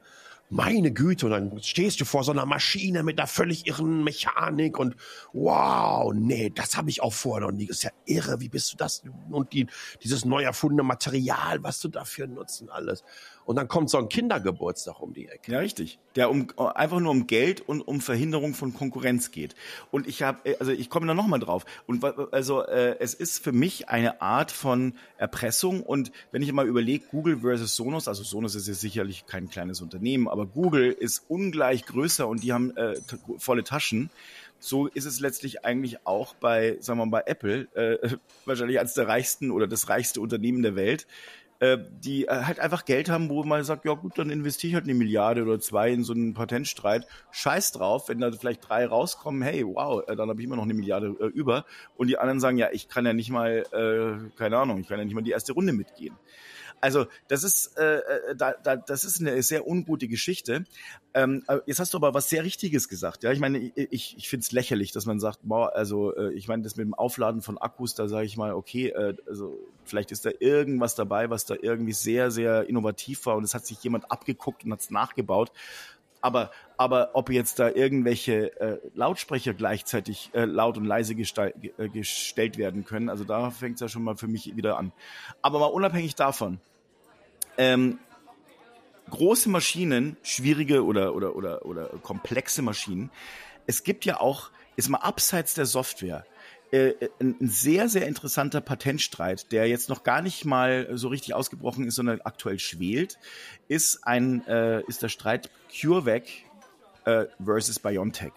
Meine 0.51 0.93
Güte, 0.93 1.27
und 1.27 1.33
dann 1.33 1.63
stehst 1.63 2.01
du 2.01 2.07
vor 2.07 2.25
so 2.25 2.33
einer 2.33 2.47
Maschine 2.47 3.03
mit 3.03 3.19
einer 3.19 3.27
völlig 3.27 3.67
irren 3.67 4.03
Mechanik 4.03 4.79
und 4.79 4.97
wow, 5.35 6.11
nee, 6.15 6.49
das 6.49 6.75
habe 6.75 6.89
ich 6.89 7.03
auch 7.03 7.13
vorher 7.13 7.47
noch 7.47 7.55
nie. 7.55 7.67
Das 7.67 7.79
ist 7.79 7.83
ja 7.83 7.91
irre, 8.07 8.41
wie 8.41 8.49
bist 8.49 8.73
du 8.73 8.77
das? 8.79 9.03
Und 9.29 9.53
die, 9.53 9.67
dieses 10.03 10.25
neu 10.25 10.45
erfundene 10.45 10.85
Material, 10.85 11.63
was 11.63 11.81
du 11.81 11.89
dafür 11.89 12.29
nutzt 12.29 12.63
und 12.63 12.71
alles. 12.71 13.05
Und 13.49 13.57
dann 13.57 13.67
kommt 13.67 13.89
so 13.89 13.97
ein 13.97 14.11
Kindergeburtstag 14.11 15.01
um 15.01 15.15
die 15.15 15.27
Ecke. 15.27 15.53
Ja, 15.53 15.61
richtig. 15.61 15.99
Der 16.17 16.31
um 16.31 16.49
einfach 16.59 17.01
nur 17.01 17.11
um 17.11 17.27
Geld 17.27 17.63
und 17.63 17.81
um 17.81 18.03
Verhinderung 18.03 18.53
von 18.53 18.75
Konkurrenz 18.75 19.31
geht. 19.31 19.57
Und 19.91 20.07
ich 20.07 20.23
habe, 20.23 20.57
also 20.61 20.71
ich 20.71 20.91
komme 20.91 21.07
da 21.07 21.15
nochmal 21.15 21.41
drauf. 21.41 21.65
Und 21.87 22.05
also 22.35 22.61
äh, 22.67 22.99
es 23.01 23.15
ist 23.15 23.43
für 23.43 23.53
mich 23.53 23.89
eine 23.89 24.21
Art 24.21 24.53
von 24.53 24.93
Erpressung. 25.17 25.83
Und 25.83 26.13
wenn 26.31 26.43
ich 26.43 26.53
mal 26.53 26.67
überlege, 26.67 27.07
Google 27.11 27.39
versus 27.39 27.75
Sonos, 27.75 28.07
also 28.07 28.23
Sonos 28.23 28.55
ist 28.55 28.69
jetzt 28.69 28.83
sicherlich 28.83 29.25
kein 29.25 29.49
kleines 29.49 29.81
Unternehmen, 29.81 30.29
aber 30.29 30.45
Google 30.45 30.93
ist 30.93 31.25
ungleich 31.29 31.87
größer 31.87 32.29
und 32.29 32.43
die 32.43 32.53
haben 32.53 32.77
äh, 32.77 32.97
volle 33.39 33.65
Taschen. 33.65 34.11
So 34.61 34.89
ist 34.89 35.07
es 35.07 35.21
letztlich 35.21 35.65
eigentlich 35.65 36.07
auch 36.07 36.35
bei, 36.35 36.77
sagen 36.81 36.99
wir 36.99 37.07
mal, 37.07 37.23
bei 37.23 37.31
Apple, 37.31 37.67
äh, 37.75 38.17
wahrscheinlich 38.45 38.79
als 38.79 38.93
der 38.93 39.09
reichsten 39.09 39.51
oder 39.51 39.67
das 39.67 39.89
reichste 39.89 40.21
Unternehmen 40.21 40.63
der 40.63 40.77
Welt 40.77 41.07
äh, 41.61 41.79
die 41.91 42.27
äh, 42.27 42.45
halt 42.45 42.61
einfach 42.61 42.85
Geld 42.85 43.09
haben, 43.09 43.29
wo 43.29 43.43
man 43.43 43.65
sagt, 43.65 43.85
ja 43.85 43.95
gut, 43.95 44.19
dann 44.19 44.31
investiere 44.31 44.69
ich 44.69 44.75
halt 44.75 44.85
eine 44.85 44.95
Milliarde 44.95 45.43
oder 45.43 45.59
zwei 45.59 45.91
in 45.91 46.05
so 46.05 46.13
einen 46.13 46.35
Patentstreit. 46.35 47.07
Scheiß 47.33 47.73
drauf, 47.73 48.09
wenn 48.09 48.21
da 48.21 48.31
vielleicht 48.31 48.69
drei 48.69 48.87
rauskommen, 48.87 49.43
hey, 49.43 49.65
wow, 49.67 50.03
äh, 50.07 50.17
dann 50.17 50.29
habe 50.29 50.41
ich 50.41 50.47
immer 50.47 50.57
noch 50.57 50.65
eine 50.65 50.75
Milliarde 50.75 51.17
äh, 51.21 51.27
über. 51.27 51.65
Und 51.97 52.09
die 52.09 52.19
anderen 52.19 52.41
sagen, 52.41 52.59
ja, 52.59 52.69
ich 52.73 52.89
kann 52.89 53.07
ja 53.07 53.13
nicht 53.13 53.31
mal, 53.31 53.65
äh, 53.73 54.39
keine 54.39 54.59
Ahnung, 54.59 54.79
ich 54.81 54.89
kann 54.89 54.99
ja 54.99 55.05
nicht 55.05 55.15
mal 55.15 55.23
die 55.23 55.33
erste 55.33 55.53
Runde 55.53 55.73
mitgehen. 55.73 56.15
Also 56.81 57.07
das 57.29 57.45
ist, 57.45 57.77
äh, 57.77 57.99
äh, 57.99 58.37
da, 58.37 58.53
da, 58.53 58.77
das 58.77 59.05
ist 59.05 59.21
eine 59.21 59.43
sehr 59.43 59.67
ungute 59.67 60.09
Geschichte. 60.09 60.65
Ähm, 61.15 61.43
äh, 61.49 61.59
jetzt 61.67 61.81
hast 61.81 61.95
du 61.95 61.99
aber 61.99 62.15
was 62.15 62.29
sehr 62.29 62.45
Richtiges 62.45 62.89
gesagt. 62.89 63.23
Ja, 63.23 63.33
ich 63.33 63.41
meine, 63.41 63.59
ich, 63.59 64.17
ich 64.17 64.29
finde 64.29 64.45
es 64.45 64.53
lächerlich, 64.53 64.93
dass 64.93 65.07
man 65.07 65.21
sagt, 65.21 65.41
boah, 65.43 65.75
also 65.75 66.15
äh, 66.17 66.33
ich 66.33 66.49
meine, 66.49 66.63
das 66.63 66.77
mit 66.77 66.87
dem 66.87 66.95
Aufladen 66.95 67.43
von 67.43 67.59
Akkus, 67.59 67.95
da 67.95 68.09
sage 68.09 68.27
ich 68.27 68.37
mal, 68.37 68.53
okay, 68.53 68.89
äh, 68.89 69.15
also 69.27 69.59
vielleicht 69.85 70.13
ist 70.13 70.27
da 70.27 70.31
irgendwas 70.39 70.95
dabei, 70.95 71.31
was 71.31 71.47
da 71.47 71.57
irgendwie 71.61 71.93
sehr, 71.93 72.31
sehr 72.31 72.69
innovativ 72.69 73.27
war 73.27 73.37
und 73.37 73.45
es 73.45 73.55
hat 73.55 73.67
sich 73.67 73.83
jemand 73.83 74.11
abgeguckt 74.11 74.65
und 74.65 74.73
hat 74.73 74.81
es 74.81 74.91
nachgebaut. 74.91 75.51
Aber, 76.21 76.51
aber 76.77 77.11
ob 77.15 77.31
jetzt 77.31 77.59
da 77.59 77.71
irgendwelche 77.71 78.61
äh, 78.61 78.79
Lautsprecher 78.95 79.55
gleichzeitig 79.55 80.31
äh, 80.35 80.45
laut 80.45 80.77
und 80.77 80.85
leise 80.85 81.15
äh, 81.15 81.89
gestellt 81.89 82.59
werden 82.59 82.85
können, 82.85 83.09
also 83.09 83.25
da 83.25 83.51
fängt 83.51 83.77
es 83.77 83.81
ja 83.81 83.89
schon 83.89 84.03
mal 84.03 84.17
für 84.17 84.27
mich 84.27 84.57
wieder 84.57 84.79
an. 84.79 84.93
Aber 85.43 85.61
mal 85.61 85.67
unabhängig 85.67 86.17
davon, 86.17 86.59
ähm, 87.57 87.99
große 89.11 89.49
Maschinen, 89.49 90.17
schwierige 90.23 90.85
oder, 90.85 91.15
oder, 91.15 91.37
oder, 91.37 91.65
oder 91.65 91.87
komplexe 92.03 92.63
Maschinen, 92.63 93.11
es 93.67 93.85
gibt 93.85 94.05
ja 94.05 94.21
auch, 94.21 94.51
ist 94.77 94.89
mal 94.89 94.99
abseits 94.99 95.55
der 95.55 95.67
Software, 95.67 96.25
äh, 96.71 96.95
ein, 97.21 97.37
ein 97.41 97.49
sehr, 97.49 97.89
sehr 97.89 98.07
interessanter 98.07 98.61
Patentstreit, 98.61 99.53
der 99.53 99.69
jetzt 99.69 99.89
noch 99.89 100.03
gar 100.03 100.23
nicht 100.23 100.45
mal 100.45 100.89
so 100.93 101.09
richtig 101.09 101.35
ausgebrochen 101.35 101.87
ist, 101.87 101.95
sondern 101.95 102.21
aktuell 102.23 102.59
schwelt, 102.59 103.19
ist 103.69 104.05
ein, 104.05 104.47
äh, 104.47 104.83
ist 104.87 105.03
der 105.03 105.09
Streit 105.09 105.51
CureVac 105.71 106.25
äh, 107.05 107.27
versus 107.43 107.79
BioNTech. 107.79 108.33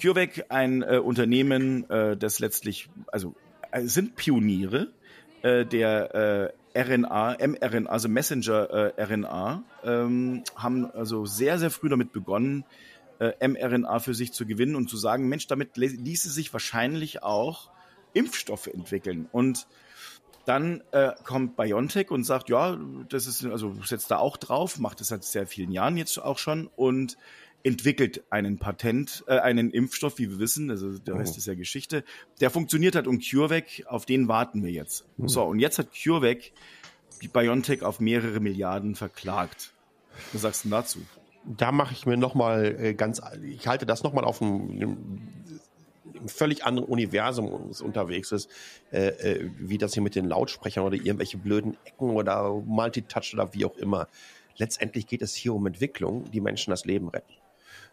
CureVac, 0.00 0.46
ein 0.48 0.82
äh, 0.82 0.98
Unternehmen, 0.98 1.88
äh, 1.90 2.16
das 2.16 2.38
letztlich, 2.38 2.88
also 3.08 3.34
äh, 3.70 3.82
sind 3.82 4.16
Pioniere 4.16 4.88
äh, 5.42 5.64
der 5.64 6.52
äh, 6.74 6.80
RNA, 6.80 7.36
mRNA, 7.46 7.90
also 7.90 8.08
Messenger-RNA, 8.08 9.62
ähm, 9.84 10.44
haben 10.54 10.90
also 10.92 11.26
sehr, 11.26 11.58
sehr 11.58 11.70
früh 11.70 11.88
damit 11.88 12.12
begonnen, 12.12 12.64
äh, 13.18 13.46
mRNA 13.46 13.98
für 14.00 14.14
sich 14.14 14.32
zu 14.32 14.46
gewinnen 14.46 14.76
und 14.76 14.88
zu 14.88 14.96
sagen, 14.96 15.28
Mensch, 15.28 15.46
damit 15.46 15.76
ließe 15.76 16.30
sich 16.30 16.52
wahrscheinlich 16.52 17.22
auch 17.22 17.70
Impfstoffe 18.12 18.68
entwickeln. 18.68 19.28
Und 19.32 19.66
dann 20.44 20.82
äh, 20.92 21.12
kommt 21.24 21.56
BioNTech 21.56 22.10
und 22.10 22.24
sagt, 22.24 22.48
ja, 22.48 22.78
das 23.10 23.26
ist, 23.26 23.44
also 23.44 23.74
setzt 23.84 24.10
da 24.10 24.18
auch 24.18 24.38
drauf, 24.38 24.78
macht 24.78 25.00
das 25.00 25.08
seit 25.08 25.24
sehr 25.24 25.46
vielen 25.46 25.72
Jahren 25.72 25.96
jetzt 25.98 26.16
auch 26.18 26.38
schon 26.38 26.68
und 26.74 27.18
entwickelt 27.64 28.22
einen 28.30 28.58
Patent, 28.58 29.24
äh, 29.26 29.38
einen 29.38 29.70
Impfstoff, 29.70 30.18
wie 30.18 30.30
wir 30.30 30.38
wissen, 30.38 30.70
also 30.70 30.98
der 30.98 31.18
Rest 31.18 31.36
ist 31.36 31.46
ja 31.46 31.54
Geschichte, 31.54 32.02
der 32.40 32.50
funktioniert 32.50 32.94
hat 32.94 33.06
und 33.06 33.22
CureVac, 33.28 33.84
auf 33.86 34.06
den 34.06 34.28
warten 34.28 34.64
wir 34.64 34.70
jetzt. 34.70 35.04
So, 35.18 35.42
und 35.42 35.58
jetzt 35.58 35.78
hat 35.78 35.88
CureVac 35.92 36.52
die 37.20 37.28
BioNTech 37.28 37.82
auf 37.82 38.00
mehrere 38.00 38.40
Milliarden 38.40 38.94
verklagt. 38.94 39.74
Was 40.32 40.42
sagst 40.42 40.64
du 40.64 40.68
denn 40.68 40.78
dazu? 40.78 41.00
Da 41.56 41.72
mache 41.72 41.94
ich 41.94 42.06
mir 42.06 42.16
nochmal 42.16 42.76
äh, 42.78 42.94
ganz, 42.94 43.22
ich 43.42 43.66
halte 43.66 43.86
das 43.86 44.02
nochmal 44.02 44.24
auf 44.24 44.42
einem, 44.42 44.70
einem 44.70 46.28
völlig 46.28 46.64
anderen 46.64 46.88
Universum 46.88 47.70
unterwegs 47.82 48.32
ist, 48.32 48.50
äh, 48.92 49.08
äh, 49.08 49.50
wie 49.58 49.78
das 49.78 49.94
hier 49.94 50.02
mit 50.02 50.14
den 50.14 50.26
Lautsprechern 50.26 50.84
oder 50.84 50.96
irgendwelche 50.96 51.38
blöden 51.38 51.76
Ecken 51.84 52.10
oder 52.10 52.52
Multitouch 52.52 53.34
oder 53.34 53.54
wie 53.54 53.64
auch 53.64 53.76
immer. 53.76 54.08
Letztendlich 54.56 55.06
geht 55.06 55.22
es 55.22 55.34
hier 55.34 55.54
um 55.54 55.66
Entwicklung, 55.66 56.30
die 56.30 56.40
Menschen 56.40 56.70
das 56.70 56.84
Leben 56.84 57.08
retten. 57.08 57.32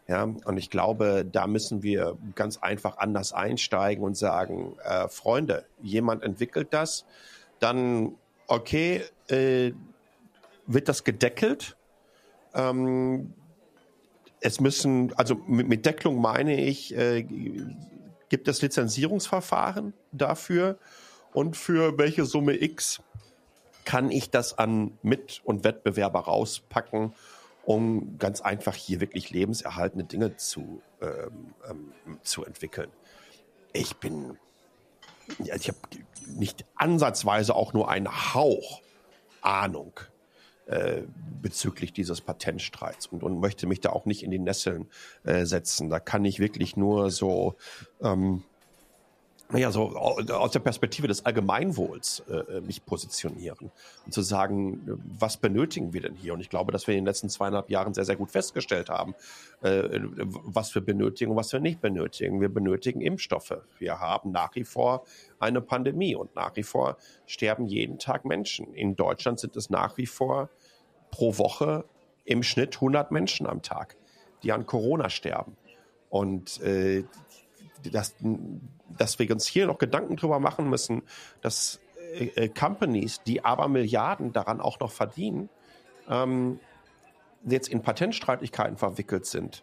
Ja, 0.08 0.22
und 0.22 0.56
ich 0.56 0.70
glaube, 0.70 1.26
da 1.30 1.48
müssen 1.48 1.82
wir 1.82 2.16
ganz 2.36 2.58
einfach 2.58 2.98
anders 2.98 3.32
einsteigen 3.32 4.04
und 4.04 4.16
sagen, 4.16 4.76
äh, 4.84 5.08
Freunde, 5.08 5.64
jemand 5.82 6.22
entwickelt 6.22 6.68
das, 6.70 7.04
dann 7.58 8.14
okay, 8.46 9.02
äh, 9.28 9.72
wird 10.66 10.88
das 10.88 11.02
gedeckelt? 11.02 11.76
Ähm, 12.54 13.32
es 14.46 14.60
müssen, 14.60 15.12
also 15.16 15.34
mit, 15.46 15.68
mit 15.68 15.84
Deckelung 15.84 16.20
meine 16.20 16.60
ich, 16.60 16.96
äh, 16.96 17.26
gibt 18.28 18.46
es 18.46 18.62
Lizenzierungsverfahren 18.62 19.92
dafür 20.12 20.78
und 21.32 21.56
für 21.56 21.98
welche 21.98 22.24
Summe 22.24 22.62
X 22.62 23.02
kann 23.84 24.10
ich 24.10 24.30
das 24.30 24.56
an 24.56 24.98
Mit- 25.02 25.42
und 25.44 25.64
Wettbewerber 25.64 26.20
rauspacken, 26.20 27.12
um 27.64 28.18
ganz 28.18 28.40
einfach 28.40 28.74
hier 28.74 29.00
wirklich 29.00 29.30
lebenserhaltende 29.30 30.04
Dinge 30.04 30.36
zu, 30.36 30.80
ähm, 31.00 31.54
ähm, 31.68 32.20
zu 32.22 32.44
entwickeln. 32.44 32.90
Ich 33.72 33.96
bin, 33.96 34.38
ja, 35.42 35.56
ich 35.56 35.68
habe 35.68 35.78
nicht 36.26 36.64
ansatzweise 36.76 37.54
auch 37.54 37.72
nur 37.72 37.90
einen 37.90 38.34
Hauch 38.34 38.80
Ahnung 39.40 40.00
äh, 40.66 41.02
bezüglich 41.42 41.92
dieses 41.92 42.20
Patentstreits 42.20 43.06
und, 43.06 43.22
und 43.22 43.40
möchte 43.40 43.66
mich 43.66 43.80
da 43.80 43.90
auch 43.90 44.04
nicht 44.04 44.22
in 44.22 44.30
die 44.30 44.38
Nesseln 44.38 44.86
äh, 45.24 45.44
setzen. 45.44 45.90
Da 45.90 46.00
kann 46.00 46.24
ich 46.24 46.38
wirklich 46.40 46.76
nur 46.76 47.10
so, 47.10 47.54
ähm, 48.02 48.42
naja, 49.48 49.70
so 49.70 49.96
au- 49.96 50.18
aus 50.32 50.50
der 50.50 50.58
Perspektive 50.60 51.06
des 51.06 51.24
Allgemeinwohls 51.24 52.20
äh, 52.28 52.60
mich 52.62 52.84
positionieren 52.84 53.70
und 54.04 54.12
zu 54.12 54.22
sagen, 54.22 54.74
äh, 54.88 54.92
was 55.18 55.36
benötigen 55.36 55.92
wir 55.92 56.00
denn 56.02 56.14
hier? 56.14 56.34
Und 56.34 56.40
ich 56.40 56.50
glaube, 56.50 56.72
dass 56.72 56.86
wir 56.86 56.94
in 56.94 57.00
den 57.00 57.06
letzten 57.06 57.28
zweieinhalb 57.28 57.70
Jahren 57.70 57.94
sehr, 57.94 58.04
sehr 58.04 58.16
gut 58.16 58.30
festgestellt 58.30 58.88
haben, 58.88 59.14
äh, 59.62 60.00
was 60.44 60.74
wir 60.74 60.82
benötigen 60.82 61.30
und 61.30 61.36
was 61.36 61.52
wir 61.52 61.60
nicht 61.60 61.80
benötigen. 61.80 62.40
Wir 62.40 62.48
benötigen 62.48 63.00
Impfstoffe. 63.00 63.56
Wir 63.78 64.00
haben 64.00 64.32
nach 64.32 64.54
wie 64.56 64.64
vor 64.64 65.04
eine 65.38 65.60
Pandemie 65.60 66.16
und 66.16 66.34
nach 66.34 66.56
wie 66.56 66.64
vor 66.64 66.96
sterben 67.26 67.66
jeden 67.66 67.98
Tag 67.98 68.24
Menschen. 68.24 68.74
In 68.74 68.96
Deutschland 68.96 69.38
sind 69.38 69.54
es 69.56 69.70
nach 69.70 69.96
wie 69.96 70.06
vor 70.06 70.50
pro 71.10 71.38
Woche 71.38 71.84
im 72.24 72.42
Schnitt 72.42 72.74
100 72.74 73.12
Menschen 73.12 73.46
am 73.46 73.62
Tag, 73.62 73.96
die 74.42 74.50
an 74.50 74.66
Corona 74.66 75.08
sterben. 75.08 75.56
Und 76.10 76.60
äh, 76.62 77.04
dass, 77.90 78.14
dass 78.96 79.18
wir 79.18 79.30
uns 79.30 79.46
hier 79.46 79.66
noch 79.66 79.78
Gedanken 79.78 80.16
drüber 80.16 80.40
machen 80.40 80.68
müssen, 80.70 81.02
dass 81.40 81.80
äh, 82.14 82.26
äh, 82.36 82.48
Companies, 82.48 83.22
die 83.26 83.44
aber 83.44 83.68
Milliarden 83.68 84.32
daran 84.32 84.60
auch 84.60 84.80
noch 84.80 84.90
verdienen, 84.90 85.48
ähm, 86.08 86.60
jetzt 87.44 87.68
in 87.68 87.82
Patentstreitigkeiten 87.82 88.76
verwickelt 88.76 89.26
sind. 89.26 89.62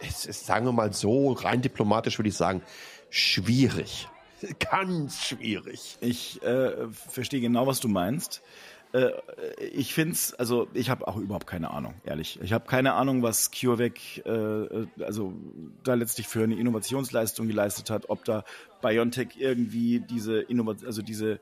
Es 0.00 0.26
ist, 0.26 0.46
sagen 0.46 0.66
wir 0.66 0.72
mal 0.72 0.92
so, 0.92 1.32
rein 1.32 1.62
diplomatisch 1.62 2.18
würde 2.18 2.28
ich 2.28 2.36
sagen, 2.36 2.62
schwierig. 3.10 4.08
Ganz 4.58 5.24
schwierig. 5.24 5.96
Ich 6.00 6.42
äh, 6.42 6.88
verstehe 6.88 7.40
genau, 7.40 7.66
was 7.66 7.78
du 7.78 7.88
meinst. 7.88 8.42
Äh, 8.92 9.10
ich 9.60 9.96
es, 9.96 10.34
also 10.34 10.68
ich 10.74 10.90
habe 10.90 11.06
auch 11.08 11.16
überhaupt 11.16 11.46
keine 11.46 11.70
Ahnung, 11.70 11.94
ehrlich. 12.04 12.38
Ich 12.42 12.52
habe 12.52 12.66
keine 12.66 12.94
Ahnung, 12.94 13.22
was 13.22 13.50
CureVac 13.50 14.26
äh, 14.26 14.86
also 15.02 15.32
da 15.82 15.94
letztlich 15.94 16.28
für 16.28 16.42
eine 16.42 16.56
Innovationsleistung 16.56 17.46
geleistet 17.46 17.90
hat, 17.90 18.10
ob 18.10 18.24
da 18.24 18.44
BioNTech 18.82 19.36
irgendwie 19.38 20.00
diese 20.00 20.40
Innovat 20.40 20.84
also 20.84 21.02
diese 21.02 21.40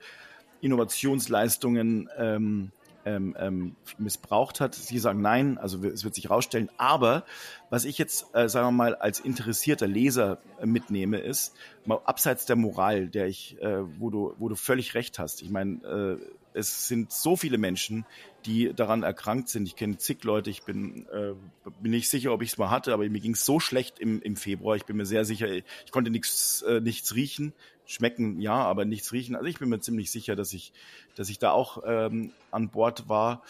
Innovationsleistungen 0.61 2.09
ähm, 2.17 2.73
ähm, 3.05 3.35
ähm, 3.39 3.77
missbraucht 3.99 4.61
hat. 4.61 4.75
Sie 4.75 4.99
sagen 4.99 5.23
nein, 5.23 5.59
also 5.59 5.83
es 5.85 6.05
wird 6.05 6.15
sich 6.15 6.29
rausstellen. 6.31 6.69
Aber 6.77 7.25
was 7.71 7.85
ich 7.85 7.99
jetzt, 7.99 8.27
äh, 8.35 8.49
sagen 8.49 8.69
wir 8.69 8.73
mal, 8.73 8.95
als 8.95 9.21
interessierter 9.21 9.87
Leser 9.87 10.39
äh, 10.61 10.67
mitnehme, 10.67 11.19
ist, 11.19 11.55
mal 11.87 12.01
abseits 12.05 12.45
der 12.45 12.57
Moral, 12.57 13.09
der 13.09 13.27
ich, 13.27 13.61
äh, 13.63 13.79
wo 13.99 14.11
du, 14.11 14.35
wo 14.39 14.49
du 14.49 14.55
völlig 14.55 14.95
recht 14.95 15.19
hast. 15.19 15.43
Ich 15.43 15.51
meine, 15.51 16.19
äh, 16.21 16.40
es 16.55 16.89
sind 16.89 17.13
so 17.13 17.37
viele 17.37 17.59
Menschen, 17.59 18.05
die 18.47 18.73
daran 18.75 19.03
erkrankt 19.03 19.49
sind. 19.49 19.67
Ich 19.67 19.77
kenne 19.77 19.99
zig 19.99 20.25
Leute, 20.25 20.51
ich 20.51 20.63
bin, 20.63 21.07
äh, 21.09 21.35
bin 21.81 21.91
nicht 21.91 22.09
sicher, 22.09 22.33
ob 22.33 22.43
ich 22.43 22.51
es 22.53 22.59
mal 22.59 22.71
hatte, 22.71 22.93
aber 22.93 23.09
mir 23.09 23.21
ging 23.21 23.35
es 23.35 23.45
so 23.45 23.61
schlecht 23.61 23.99
im, 23.99 24.21
im 24.23 24.37
Februar. 24.37 24.77
Ich 24.77 24.85
bin 24.85 24.97
mir 24.97 25.07
sehr 25.07 25.25
sicher, 25.25 25.49
ich 25.51 25.91
konnte 25.91 26.11
nichts, 26.11 26.63
äh, 26.63 26.81
nichts 26.81 27.15
riechen. 27.15 27.53
Schmecken 27.87 28.41
ja, 28.41 28.55
aber 28.55 28.85
nichts 28.85 29.13
riechen. 29.13 29.35
Also 29.35 29.49
ich 29.49 29.59
bin 29.59 29.69
mir 29.69 29.81
ziemlich 29.81 30.11
sicher, 30.13 30.37
dass 30.37 30.53
ich, 30.53 30.73
dass 31.17 31.29
ich 31.29 31.41
da 31.41 31.51
auch 31.51 31.83
ähm, 31.85 32.33
an 32.53 32.71
Bord 32.71 33.09
war. 33.09 33.43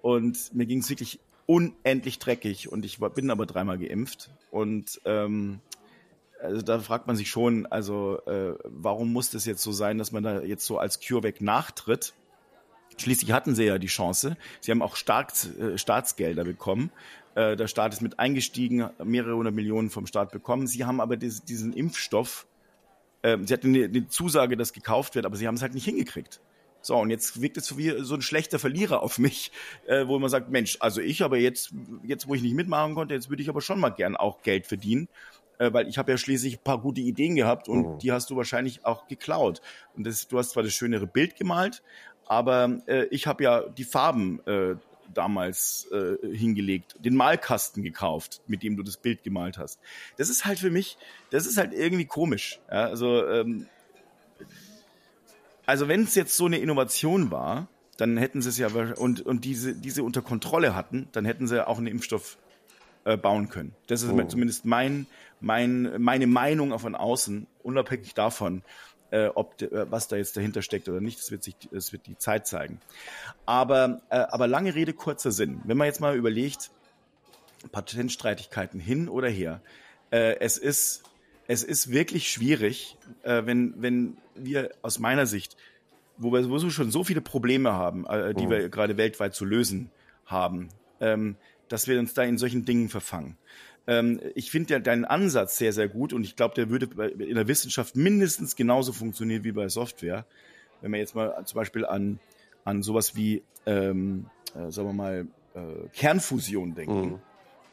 Und 0.00 0.54
mir 0.54 0.66
ging 0.66 0.78
es 0.78 0.88
wirklich 0.88 1.20
unendlich 1.46 2.18
dreckig 2.18 2.72
und 2.72 2.84
ich 2.84 3.00
war, 3.00 3.10
bin 3.10 3.30
aber 3.30 3.44
dreimal 3.44 3.78
geimpft. 3.78 4.30
Und 4.50 5.00
ähm, 5.04 5.60
also 6.40 6.62
da 6.62 6.80
fragt 6.80 7.06
man 7.06 7.16
sich 7.16 7.30
schon, 7.30 7.66
also 7.66 8.18
äh, 8.26 8.54
warum 8.64 9.12
muss 9.12 9.30
das 9.30 9.44
jetzt 9.44 9.62
so 9.62 9.72
sein, 9.72 9.98
dass 9.98 10.10
man 10.10 10.22
da 10.22 10.40
jetzt 10.40 10.64
so 10.64 10.78
als 10.78 11.00
CureVac 11.00 11.40
nachtritt? 11.40 12.14
Schließlich 12.96 13.32
hatten 13.32 13.54
sie 13.54 13.64
ja 13.64 13.78
die 13.78 13.86
Chance. 13.86 14.36
Sie 14.60 14.70
haben 14.70 14.82
auch 14.82 14.96
Staats, 14.96 15.48
äh, 15.56 15.78
Staatsgelder 15.78 16.44
bekommen. 16.44 16.90
Äh, 17.34 17.56
der 17.56 17.66
Staat 17.66 17.92
ist 17.92 18.02
mit 18.02 18.18
eingestiegen, 18.18 18.90
mehrere 19.02 19.36
hundert 19.36 19.54
Millionen 19.54 19.90
vom 19.90 20.06
Staat 20.06 20.32
bekommen. 20.32 20.66
Sie 20.66 20.84
haben 20.84 21.00
aber 21.00 21.16
diesen, 21.16 21.46
diesen 21.46 21.72
Impfstoff, 21.72 22.46
äh, 23.22 23.38
sie 23.44 23.54
hatten 23.54 23.74
eine, 23.74 23.84
eine 23.84 24.08
Zusage, 24.08 24.56
dass 24.56 24.72
gekauft 24.72 25.14
wird, 25.14 25.26
aber 25.26 25.36
sie 25.36 25.46
haben 25.46 25.54
es 25.54 25.62
halt 25.62 25.74
nicht 25.74 25.84
hingekriegt. 25.84 26.40
So, 26.84 26.96
und 26.96 27.10
jetzt 27.10 27.40
wirkt 27.40 27.56
es 27.56 27.66
so 27.66 27.78
wie 27.78 27.94
so 28.02 28.14
ein 28.14 28.22
schlechter 28.22 28.58
Verlierer 28.58 29.02
auf 29.02 29.18
mich, 29.18 29.52
äh, 29.86 30.06
wo 30.08 30.18
man 30.18 30.28
sagt, 30.28 30.50
Mensch, 30.50 30.76
also 30.80 31.00
ich 31.00 31.22
aber 31.22 31.38
jetzt, 31.38 31.72
jetzt 32.02 32.26
wo 32.26 32.34
ich 32.34 32.42
nicht 32.42 32.54
mitmachen 32.54 32.94
konnte, 32.94 33.14
jetzt 33.14 33.30
würde 33.30 33.42
ich 33.42 33.48
aber 33.48 33.60
schon 33.60 33.78
mal 33.78 33.90
gern 33.90 34.16
auch 34.16 34.42
Geld 34.42 34.66
verdienen, 34.66 35.08
äh, 35.58 35.72
weil 35.72 35.86
ich 35.86 35.96
habe 35.96 36.10
ja 36.10 36.18
schließlich 36.18 36.56
ein 36.58 36.64
paar 36.64 36.80
gute 36.80 37.00
Ideen 37.00 37.36
gehabt 37.36 37.68
und 37.68 37.82
mhm. 37.82 37.98
die 38.00 38.10
hast 38.10 38.30
du 38.30 38.36
wahrscheinlich 38.36 38.84
auch 38.84 39.06
geklaut. 39.06 39.62
Und 39.94 40.04
das, 40.08 40.26
du 40.26 40.38
hast 40.38 40.50
zwar 40.50 40.64
das 40.64 40.72
schönere 40.72 41.06
Bild 41.06 41.36
gemalt, 41.36 41.84
aber 42.32 42.78
äh, 42.86 43.04
ich 43.10 43.26
habe 43.26 43.44
ja 43.44 43.60
die 43.68 43.84
Farben 43.84 44.40
äh, 44.46 44.76
damals 45.12 45.86
äh, 45.92 46.16
hingelegt, 46.34 46.96
den 46.98 47.14
Malkasten 47.14 47.82
gekauft, 47.82 48.40
mit 48.46 48.62
dem 48.62 48.74
du 48.74 48.82
das 48.82 48.96
Bild 48.96 49.22
gemalt 49.22 49.58
hast. 49.58 49.78
Das 50.16 50.30
ist 50.30 50.46
halt 50.46 50.58
für 50.58 50.70
mich, 50.70 50.96
das 51.28 51.44
ist 51.44 51.58
halt 51.58 51.74
irgendwie 51.74 52.06
komisch. 52.06 52.58
Ja? 52.70 52.86
Also, 52.86 53.26
ähm, 53.26 53.66
also 55.66 55.88
wenn 55.88 56.04
es 56.04 56.14
jetzt 56.14 56.34
so 56.34 56.46
eine 56.46 56.56
Innovation 56.56 57.30
war, 57.30 57.68
dann 57.98 58.16
hätten 58.16 58.40
sie 58.40 58.48
es 58.48 58.56
ja 58.56 58.68
und 58.68 59.20
und 59.20 59.44
diese 59.44 59.74
diese 59.74 60.02
unter 60.02 60.22
Kontrolle 60.22 60.74
hatten, 60.74 61.08
dann 61.12 61.26
hätten 61.26 61.46
sie 61.46 61.66
auch 61.66 61.76
einen 61.76 61.86
Impfstoff 61.86 62.38
äh, 63.04 63.18
bauen 63.18 63.50
können. 63.50 63.74
Das 63.88 64.02
ist 64.02 64.10
oh. 64.10 64.22
zumindest 64.24 64.64
mein 64.64 65.06
mein 65.40 65.92
meine 65.98 66.26
Meinung 66.26 66.76
von 66.78 66.94
außen, 66.94 67.46
unabhängig 67.62 68.14
davon, 68.14 68.62
äh, 69.12 69.26
ob 69.34 69.60
äh, 69.60 69.90
was 69.90 70.08
da 70.08 70.16
jetzt 70.16 70.36
dahinter 70.36 70.62
steckt 70.62 70.88
oder 70.88 71.00
nicht, 71.00 71.18
das 71.18 71.30
wird 71.30 71.42
sich, 71.44 71.54
das 71.70 71.92
wird 71.92 72.06
die 72.06 72.16
Zeit 72.16 72.46
zeigen. 72.46 72.80
Aber, 73.46 74.00
äh, 74.08 74.16
aber 74.16 74.48
lange 74.48 74.74
Rede, 74.74 74.94
kurzer 74.94 75.30
Sinn. 75.30 75.60
Wenn 75.64 75.76
man 75.76 75.86
jetzt 75.86 76.00
mal 76.00 76.16
überlegt, 76.16 76.70
Patentstreitigkeiten 77.70 78.80
hin 78.80 79.08
oder 79.08 79.28
her, 79.28 79.60
äh, 80.10 80.38
es 80.40 80.58
ist 80.58 81.02
es 81.46 81.62
ist 81.62 81.90
wirklich 81.90 82.30
schwierig, 82.30 82.96
äh, 83.22 83.42
wenn 83.44 83.74
wenn 83.76 84.16
wir 84.34 84.70
aus 84.80 84.98
meiner 84.98 85.26
Sicht, 85.26 85.56
wo 86.16 86.32
wir 86.32 86.42
sowieso 86.42 86.70
schon 86.70 86.90
so 86.90 87.04
viele 87.04 87.20
Probleme 87.20 87.72
haben, 87.72 88.06
äh, 88.06 88.32
die 88.34 88.46
oh. 88.46 88.50
wir 88.50 88.68
gerade 88.70 88.96
weltweit 88.96 89.34
zu 89.34 89.44
lösen 89.44 89.90
haben, 90.24 90.70
ähm, 91.00 91.36
dass 91.68 91.86
wir 91.86 91.98
uns 91.98 92.14
da 92.14 92.22
in 92.22 92.38
solchen 92.38 92.64
Dingen 92.64 92.88
verfangen. 92.88 93.36
Ähm, 93.86 94.20
ich 94.34 94.50
finde 94.50 94.74
ja 94.74 94.80
deinen 94.80 95.04
Ansatz 95.04 95.58
sehr, 95.58 95.72
sehr 95.72 95.88
gut 95.88 96.12
und 96.12 96.24
ich 96.24 96.36
glaube, 96.36 96.54
der 96.54 96.70
würde 96.70 96.86
in 97.08 97.34
der 97.34 97.48
Wissenschaft 97.48 97.96
mindestens 97.96 98.56
genauso 98.56 98.92
funktionieren 98.92 99.44
wie 99.44 99.52
bei 99.52 99.68
Software. 99.68 100.24
Wenn 100.80 100.90
man 100.90 101.00
jetzt 101.00 101.14
mal 101.14 101.44
zum 101.44 101.56
Beispiel 101.56 101.84
an, 101.84 102.18
an 102.64 102.82
sowas 102.82 103.16
wie, 103.16 103.42
ähm, 103.66 104.26
äh, 104.54 104.70
sagen 104.70 104.88
wir 104.88 104.92
mal, 104.92 105.26
äh, 105.54 105.88
Kernfusion 105.92 106.74
denken. 106.74 107.20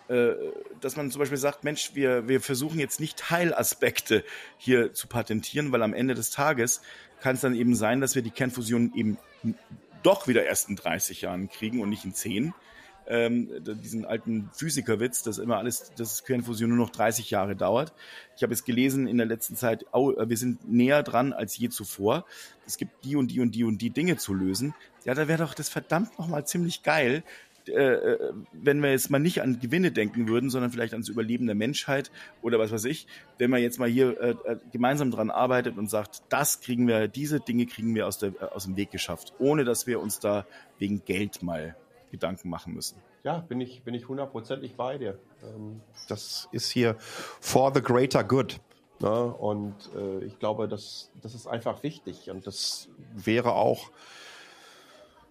Mhm. 0.09 0.15
Äh, 0.15 0.33
dass 0.81 0.95
man 0.95 1.11
zum 1.11 1.19
Beispiel 1.19 1.37
sagt, 1.37 1.63
Mensch, 1.63 1.91
wir, 1.93 2.27
wir 2.27 2.41
versuchen 2.41 2.79
jetzt 2.79 2.99
nicht 2.99 3.17
Teilaspekte 3.17 4.23
hier 4.57 4.93
zu 4.93 5.07
patentieren, 5.07 5.71
weil 5.71 5.83
am 5.83 5.93
Ende 5.93 6.15
des 6.15 6.31
Tages 6.31 6.81
kann 7.21 7.35
es 7.35 7.41
dann 7.41 7.53
eben 7.53 7.75
sein, 7.75 8.01
dass 8.01 8.15
wir 8.15 8.23
die 8.23 8.31
Kernfusion 8.31 8.93
eben 8.95 9.17
doch 10.01 10.27
wieder 10.27 10.45
erst 10.45 10.69
in 10.69 10.75
30 10.75 11.21
Jahren 11.21 11.49
kriegen 11.49 11.81
und 11.81 11.89
nicht 11.89 12.05
in 12.05 12.13
10 12.13 12.53
ähm, 13.09 13.49
diesen 13.81 14.05
alten 14.05 14.49
Physikerwitz, 14.53 15.23
dass 15.23 15.37
immer 15.37 15.57
alles, 15.57 15.91
dass 15.97 16.23
Kernfusion 16.23 16.69
nur 16.69 16.77
noch 16.77 16.91
30 16.91 17.29
Jahre 17.31 17.55
dauert. 17.55 17.93
Ich 18.35 18.43
habe 18.43 18.53
es 18.53 18.63
gelesen 18.63 19.07
in 19.07 19.17
der 19.17 19.25
letzten 19.25 19.55
Zeit, 19.55 19.85
oh, 19.91 20.13
wir 20.17 20.37
sind 20.37 20.71
näher 20.71 21.03
dran 21.03 21.33
als 21.33 21.57
je 21.57 21.69
zuvor. 21.69 22.25
Es 22.65 22.77
gibt 22.77 23.03
die 23.03 23.15
und 23.15 23.29
die 23.31 23.39
und 23.39 23.55
die 23.55 23.63
und 23.63 23.81
die 23.81 23.89
Dinge 23.89 24.17
zu 24.17 24.33
lösen. 24.33 24.73
Ja, 25.05 25.13
da 25.15 25.27
wäre 25.27 25.43
doch 25.43 25.53
das 25.53 25.69
verdammt 25.69 26.17
nochmal 26.19 26.45
ziemlich 26.45 26.83
geil, 26.83 27.23
äh, 27.67 27.93
äh, 28.13 28.33
wenn 28.53 28.81
wir 28.81 28.91
jetzt 28.91 29.09
mal 29.09 29.19
nicht 29.19 29.41
an 29.41 29.59
Gewinne 29.59 29.91
denken 29.91 30.27
würden, 30.27 30.49
sondern 30.49 30.71
vielleicht 30.71 30.93
ans 30.93 31.09
Überleben 31.09 31.45
der 31.45 31.55
Menschheit 31.55 32.11
oder 32.41 32.59
was 32.59 32.71
weiß 32.71 32.85
ich, 32.85 33.07
wenn 33.37 33.49
man 33.49 33.61
jetzt 33.61 33.79
mal 33.79 33.89
hier 33.89 34.19
äh, 34.19 34.29
äh, 34.31 34.57
gemeinsam 34.71 35.11
dran 35.11 35.29
arbeitet 35.29 35.77
und 35.77 35.89
sagt, 35.89 36.23
das 36.29 36.61
kriegen 36.61 36.87
wir, 36.87 37.07
diese 37.07 37.39
Dinge 37.39 37.65
kriegen 37.65 37.93
wir 37.95 38.07
aus, 38.07 38.17
der, 38.17 38.33
aus 38.55 38.65
dem 38.65 38.75
Weg 38.75 38.91
geschafft, 38.91 39.33
ohne 39.39 39.65
dass 39.65 39.87
wir 39.87 39.99
uns 39.99 40.19
da 40.19 40.45
wegen 40.77 41.03
Geld 41.05 41.43
mal 41.43 41.75
Gedanken 42.11 42.49
machen 42.49 42.73
müssen. 42.73 42.97
Ja, 43.23 43.39
bin 43.39 43.61
ich, 43.61 43.83
bin 43.83 43.93
ich 43.93 44.07
hundertprozentig 44.07 44.75
bei 44.75 44.97
dir. 44.97 45.19
Ähm, 45.43 45.81
das 46.07 46.47
ist 46.51 46.71
hier 46.71 46.95
for 47.39 47.71
the 47.73 47.81
greater 47.81 48.23
good. 48.23 48.59
Ne? 48.99 49.33
Und 49.33 49.75
äh, 49.95 50.23
ich 50.25 50.39
glaube, 50.39 50.67
das, 50.67 51.11
das 51.21 51.33
ist 51.33 51.47
einfach 51.47 51.83
wichtig. 51.83 52.29
Und 52.29 52.45
das 52.47 52.89
wäre 53.13 53.53
auch, 53.53 53.91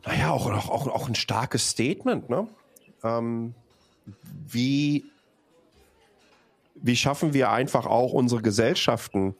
naja, 0.06 0.30
auch, 0.30 0.46
auch, 0.46 0.86
auch 0.86 1.08
ein 1.08 1.14
starkes 1.14 1.70
Statement. 1.70 2.30
Ne? 2.30 2.48
Ähm, 3.02 3.54
wie, 4.22 5.04
wie 6.74 6.96
schaffen 6.96 7.34
wir 7.34 7.50
einfach 7.50 7.86
auch 7.86 8.12
unsere 8.12 8.40
Gesellschaften 8.40 9.34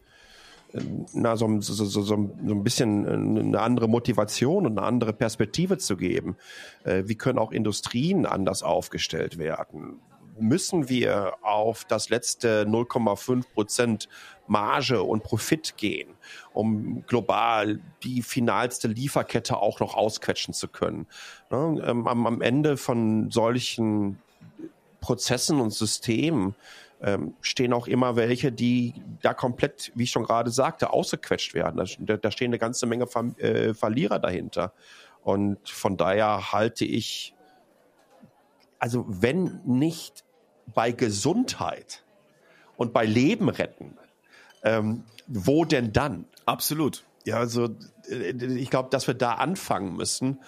na, 1.13 1.37
so, 1.37 1.61
so, 1.61 1.85
so, 1.85 2.03
so 2.03 2.15
ein 2.15 2.63
bisschen 2.63 3.07
eine 3.07 3.61
andere 3.61 3.89
Motivation 3.89 4.67
und 4.67 4.79
eine 4.79 4.87
andere 4.87 5.13
Perspektive 5.13 5.79
zu 5.79 5.97
geben. 5.97 6.37
Äh, 6.85 7.05
wie 7.07 7.15
können 7.15 7.39
auch 7.39 7.53
Industrien 7.53 8.27
anders 8.27 8.63
aufgestellt 8.63 9.39
werden? 9.39 10.01
Müssen 10.41 10.89
wir 10.89 11.35
auf 11.43 11.85
das 11.85 12.11
letzte 12.11 12.65
0,5 12.65 13.45
Prozent 13.55 14.09
Marge 14.47 15.03
und 15.03 15.25
Profit 15.25 15.77
gehen, 15.77 16.11
um 16.53 17.05
global 17.07 17.81
die 18.05 18.23
finalste 18.23 18.89
Lieferkette 18.89 19.57
auch 19.57 19.81
noch 19.81 19.97
ausquetschen 19.97 20.55
zu 20.55 20.69
können? 20.69 21.07
Ne, 21.51 21.83
ähm, 21.85 22.07
am 22.07 22.41
Ende 22.41 22.77
von 22.77 23.31
solchen 23.31 24.19
Prozessen 25.01 25.61
und 25.61 25.73
Systemen 25.73 26.55
ähm, 27.03 27.35
stehen 27.41 27.73
auch 27.73 27.87
immer 27.87 28.17
welche, 28.17 28.51
die 28.51 28.95
da 29.23 29.35
komplett, 29.35 29.93
wie 29.95 30.05
ich 30.05 30.11
schon 30.11 30.25
gerade 30.25 30.51
sagte, 30.51 30.93
ausgequetscht 30.93 31.55
werden. 31.55 31.85
Da, 32.01 32.17
da 32.17 32.31
stehen 32.31 32.51
eine 32.51 32.59
ganze 32.59 32.87
Menge 32.87 33.07
Ver 33.07 33.33
äh, 33.39 33.75
Verlierer 33.75 34.19
dahinter. 34.19 34.73
Und 35.23 35.69
von 35.69 35.97
daher 35.97 36.53
halte 36.53 36.85
ich, 36.85 37.35
also 38.79 39.05
wenn 39.09 39.61
nicht 39.65 40.25
bei 40.75 40.93
Gesundheit 40.93 42.05
und 42.77 42.93
bei 42.93 43.05
Leben 43.05 43.49
retten, 43.49 43.97
ähm, 44.63 45.05
wo 45.27 45.65
denn 45.65 45.93
dann? 45.93 46.25
Absolut. 46.47 47.05
Ja, 47.25 47.37
also 47.39 47.69
äh, 48.09 48.31
ich 48.57 48.71
glaube, 48.71 48.89
dass 48.91 49.07
wir 49.07 49.15
da 49.15 49.35
anfangen 49.35 49.97
müssen. 49.97 50.41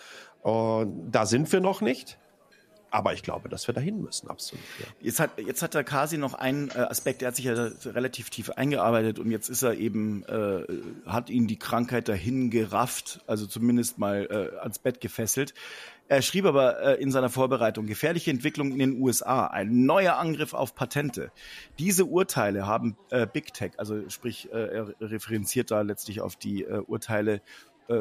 Und 0.42 1.10
da 1.10 1.26
sind 1.26 1.52
wir 1.52 1.60
noch 1.60 1.80
nicht. 1.80 2.18
Aber 2.90 3.12
ich 3.12 3.22
glaube, 3.22 3.48
dass 3.48 3.66
wir 3.68 3.74
dahin 3.74 4.03
müssen, 4.03 4.29
absolut. 4.29 4.64
Ja. 4.79 4.87
Jetzt 5.00 5.20
hat 5.20 5.38
jetzt 5.38 5.62
hat 5.62 5.74
der 5.74 5.85
Kasi 5.85 6.18
noch 6.18 6.35
einen 6.35 6.70
äh, 6.70 6.79
Aspekt, 6.79 7.20
der 7.20 7.29
hat 7.29 7.37
sich 7.37 7.44
ja 7.44 7.70
relativ 7.87 8.31
tief 8.31 8.50
eingearbeitet 8.50 9.18
und 9.18 9.31
jetzt 9.31 9.48
ist 9.48 9.62
er 9.62 9.74
eben, 9.74 10.24
äh, 10.24 10.64
hat 11.07 11.31
ihn 11.31 11.46
die 11.46 11.59
Krankheit 11.59 12.09
dahin 12.09 12.50
gerafft, 12.50 13.20
also 13.26 13.46
zumindest 13.46 13.98
mal 13.98 14.26
äh, 14.31 14.59
ans 14.61 14.79
Bett 14.79 15.00
gefesselt. 15.00 15.55
Er 16.11 16.22
schrieb 16.22 16.44
aber 16.44 16.83
äh, 16.83 17.00
in 17.00 17.12
seiner 17.12 17.31
Vorbereitung 17.31 17.87
gefährliche 17.87 18.33
Entwicklung 18.33 18.72
in 18.72 18.81
den 18.81 19.00
USA, 19.00 19.46
ein 19.46 19.87
neuer 19.87 20.16
Angriff 20.16 20.55
auf 20.55 20.74
Patente. 20.74 21.31
Diese 21.79 22.05
Urteile 22.05 22.66
haben 22.66 22.96
äh, 23.11 23.29
Big 23.33 23.55
Tech, 23.55 23.74
also 23.76 24.11
sprich, 24.11 24.53
äh, 24.53 24.57
er 24.57 24.94
referenziert 25.00 25.70
da 25.70 25.83
letztlich 25.83 26.20
auf 26.20 26.35
die 26.35 26.64
äh, 26.64 26.83
Urteile 26.85 27.42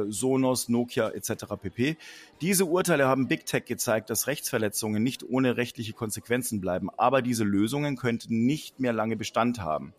Sonos, 0.10 0.70
Nokia 0.70 1.10
etc. 1.10 1.46
pp. 1.62 1.98
Diese 2.42 2.66
Urteile 2.66 3.08
haben 3.08 3.28
Big 3.28 3.46
Tech 3.46 3.66
gezeigt, 3.66 4.10
dass 4.10 4.28
Rechtsverletzungen 4.28 5.02
nicht 5.02 5.24
ohne 5.28 5.58
rechtliche 5.58 5.94
Konsequenzen 5.94 6.62
bleiben, 6.62 6.90
aber 6.98 7.22
diese 7.22 7.44
Lösungen 7.44 7.98
könnten 7.98 8.46
nicht 8.46 8.80
mehr 8.80 8.94
lange 8.94 9.16
Bestand 9.16 9.60
haben. 9.62 9.94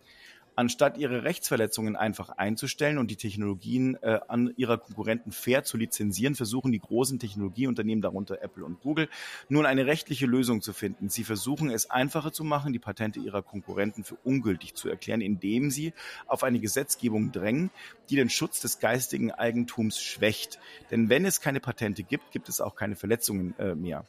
Anstatt 0.61 0.99
ihre 0.99 1.25
Rechtsverletzungen 1.25 1.96
einfach 1.96 2.29
einzustellen 2.29 2.99
und 2.99 3.11
die 3.11 3.16
Technologien 3.16 3.96
äh, 4.03 4.20
an 4.29 4.53
ihrer 4.59 4.77
Konkurrenten 4.77 5.33
fair 5.33 5.64
zu 5.64 5.79
lizenzieren, 5.79 6.35
versuchen 6.35 6.70
die 6.70 6.81
großen 6.81 7.18
Technologieunternehmen, 7.18 8.03
darunter 8.03 8.42
Apple 8.42 8.66
und 8.66 8.83
Google, 8.83 9.09
nun 9.49 9.64
eine 9.64 9.87
rechtliche 9.87 10.27
Lösung 10.27 10.61
zu 10.61 10.75
finden. 10.75 11.09
Sie 11.09 11.25
versuchen 11.25 11.70
es 11.70 11.88
einfacher 11.88 12.31
zu 12.31 12.44
machen, 12.44 12.75
die 12.75 12.79
Patente 12.79 13.20
ihrer 13.20 13.40
Konkurrenten 13.40 14.05
für 14.05 14.16
ungültig 14.23 14.75
zu 14.75 14.90
erklären, 14.90 15.23
indem 15.23 15.70
sie 15.70 15.94
auf 16.27 16.44
eine 16.44 16.61
Gesetzgebung 16.61 17.33
drängen, 17.33 17.70
die 18.11 18.16
den 18.16 18.29
Schutz 18.29 18.61
des 18.61 18.81
geistigen 18.81 19.31
Eigentums 19.31 19.99
schwächt. 19.99 20.59
Denn 20.90 21.09
wenn 21.09 21.25
es 21.25 21.40
keine 21.40 21.61
Patente 21.61 22.03
gibt, 22.03 22.33
gibt 22.33 22.51
es 22.51 22.61
auch 22.61 22.75
keine 22.75 22.96
Verletzungen 22.96 23.55
äh, 23.59 23.75
mehr. 23.75 24.05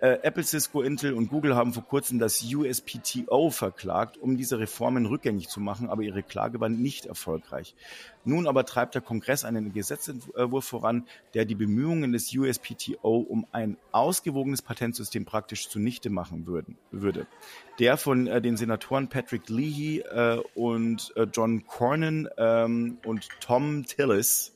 Äh, 0.00 0.18
Apple, 0.22 0.44
Cisco, 0.44 0.82
Intel 0.82 1.12
und 1.12 1.28
Google 1.28 1.56
haben 1.56 1.72
vor 1.72 1.84
kurzem 1.84 2.20
das 2.20 2.44
USPTO 2.44 3.50
verklagt, 3.50 4.16
um 4.16 4.36
diese 4.36 4.60
Reformen 4.60 5.06
rückgängig 5.06 5.48
zu 5.48 5.58
machen, 5.58 5.90
aber 5.90 6.02
ihre 6.02 6.22
Klage 6.22 6.60
war 6.60 6.68
nicht 6.68 7.06
erfolgreich. 7.06 7.74
Nun 8.24 8.46
aber 8.46 8.64
treibt 8.64 8.94
der 8.94 9.02
Kongress 9.02 9.44
einen 9.44 9.72
Gesetzentwurf 9.72 10.64
voran, 10.64 11.06
der 11.34 11.46
die 11.46 11.56
Bemühungen 11.56 12.12
des 12.12 12.32
USPTO 12.32 13.18
um 13.18 13.46
ein 13.50 13.76
ausgewogenes 13.90 14.62
Patentsystem 14.62 15.24
praktisch 15.24 15.68
zunichte 15.68 16.10
machen 16.10 16.46
würden, 16.46 16.78
würde. 16.92 17.26
Der 17.80 17.96
von 17.96 18.28
äh, 18.28 18.40
den 18.40 18.56
Senatoren 18.56 19.08
Patrick 19.08 19.48
Leahy 19.48 20.00
äh, 20.00 20.40
und 20.54 21.12
äh, 21.16 21.26
John 21.32 21.66
Cornyn 21.66 22.28
ähm, 22.36 22.98
und 23.04 23.28
Tom 23.40 23.84
Tillis, 23.84 24.54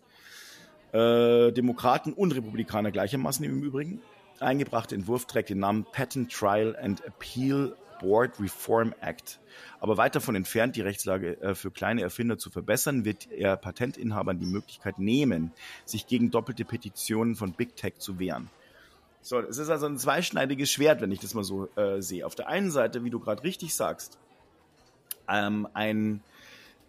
äh, 0.92 1.50
Demokraten 1.50 2.12
und 2.12 2.32
Republikaner 2.32 2.92
gleichermaßen 2.92 3.44
im 3.44 3.60
Übrigen, 3.60 4.00
eingebrachte 4.42 4.94
Entwurf 4.94 5.26
trägt 5.26 5.50
den 5.50 5.58
Namen 5.58 5.84
Patent 5.90 6.32
Trial 6.32 6.76
and 6.76 7.04
Appeal 7.04 7.76
Board 8.00 8.38
Reform 8.40 8.94
Act. 9.00 9.38
Aber 9.80 9.96
weit 9.96 10.14
davon 10.14 10.34
entfernt, 10.34 10.76
die 10.76 10.80
Rechtslage 10.80 11.40
äh, 11.40 11.54
für 11.54 11.70
kleine 11.70 12.02
Erfinder 12.02 12.36
zu 12.36 12.50
verbessern, 12.50 13.04
wird 13.04 13.30
er 13.30 13.56
Patentinhabern 13.56 14.38
die 14.38 14.46
Möglichkeit 14.46 14.98
nehmen, 14.98 15.52
sich 15.84 16.06
gegen 16.06 16.30
doppelte 16.30 16.64
Petitionen 16.64 17.36
von 17.36 17.52
Big 17.52 17.76
Tech 17.76 17.94
zu 17.98 18.18
wehren. 18.18 18.50
So, 19.20 19.38
es 19.38 19.58
ist 19.58 19.70
also 19.70 19.86
ein 19.86 19.98
zweischneidiges 19.98 20.70
Schwert, 20.70 21.00
wenn 21.00 21.12
ich 21.12 21.20
das 21.20 21.34
mal 21.34 21.44
so 21.44 21.68
äh, 21.76 22.02
sehe. 22.02 22.26
Auf 22.26 22.34
der 22.34 22.48
einen 22.48 22.72
Seite, 22.72 23.04
wie 23.04 23.10
du 23.10 23.20
gerade 23.20 23.44
richtig 23.44 23.72
sagst, 23.74 24.18
ähm, 25.28 25.68
ein 25.74 26.22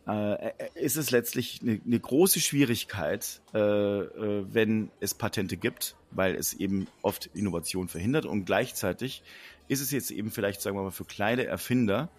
äh, 0.08 0.52
ist 0.76 0.98
es 0.98 1.12
letztlich 1.12 1.62
eine, 1.62 1.80
eine 1.86 2.00
große 2.00 2.40
Schwierigkeit, 2.40 3.42
äh, 3.54 3.60
äh, 3.60 4.46
wenn 4.52 4.92
es 5.00 5.14
Patente 5.14 5.58
gibt, 5.58 5.96
weil 6.12 6.36
es 6.36 6.54
eben 6.54 6.88
oft 7.02 7.30
Innovation 7.34 7.88
verhindert 7.88 8.26
und 8.26 8.46
gleichzeitig 8.46 9.24
ist 9.70 9.82
es 9.82 9.92
jetzt 9.92 10.12
eben 10.12 10.30
vielleicht, 10.32 10.62
sagen 10.62 10.78
wir 10.78 10.84
mal, 10.84 10.92
für 10.92 11.06
kleine 11.06 11.46
Erfinder 11.46 12.10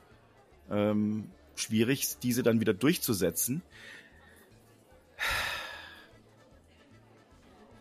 ähm, 0.70 1.30
schwierig, 1.56 2.18
diese 2.22 2.42
dann 2.42 2.60
wieder 2.60 2.72
durchzusetzen. 2.72 3.62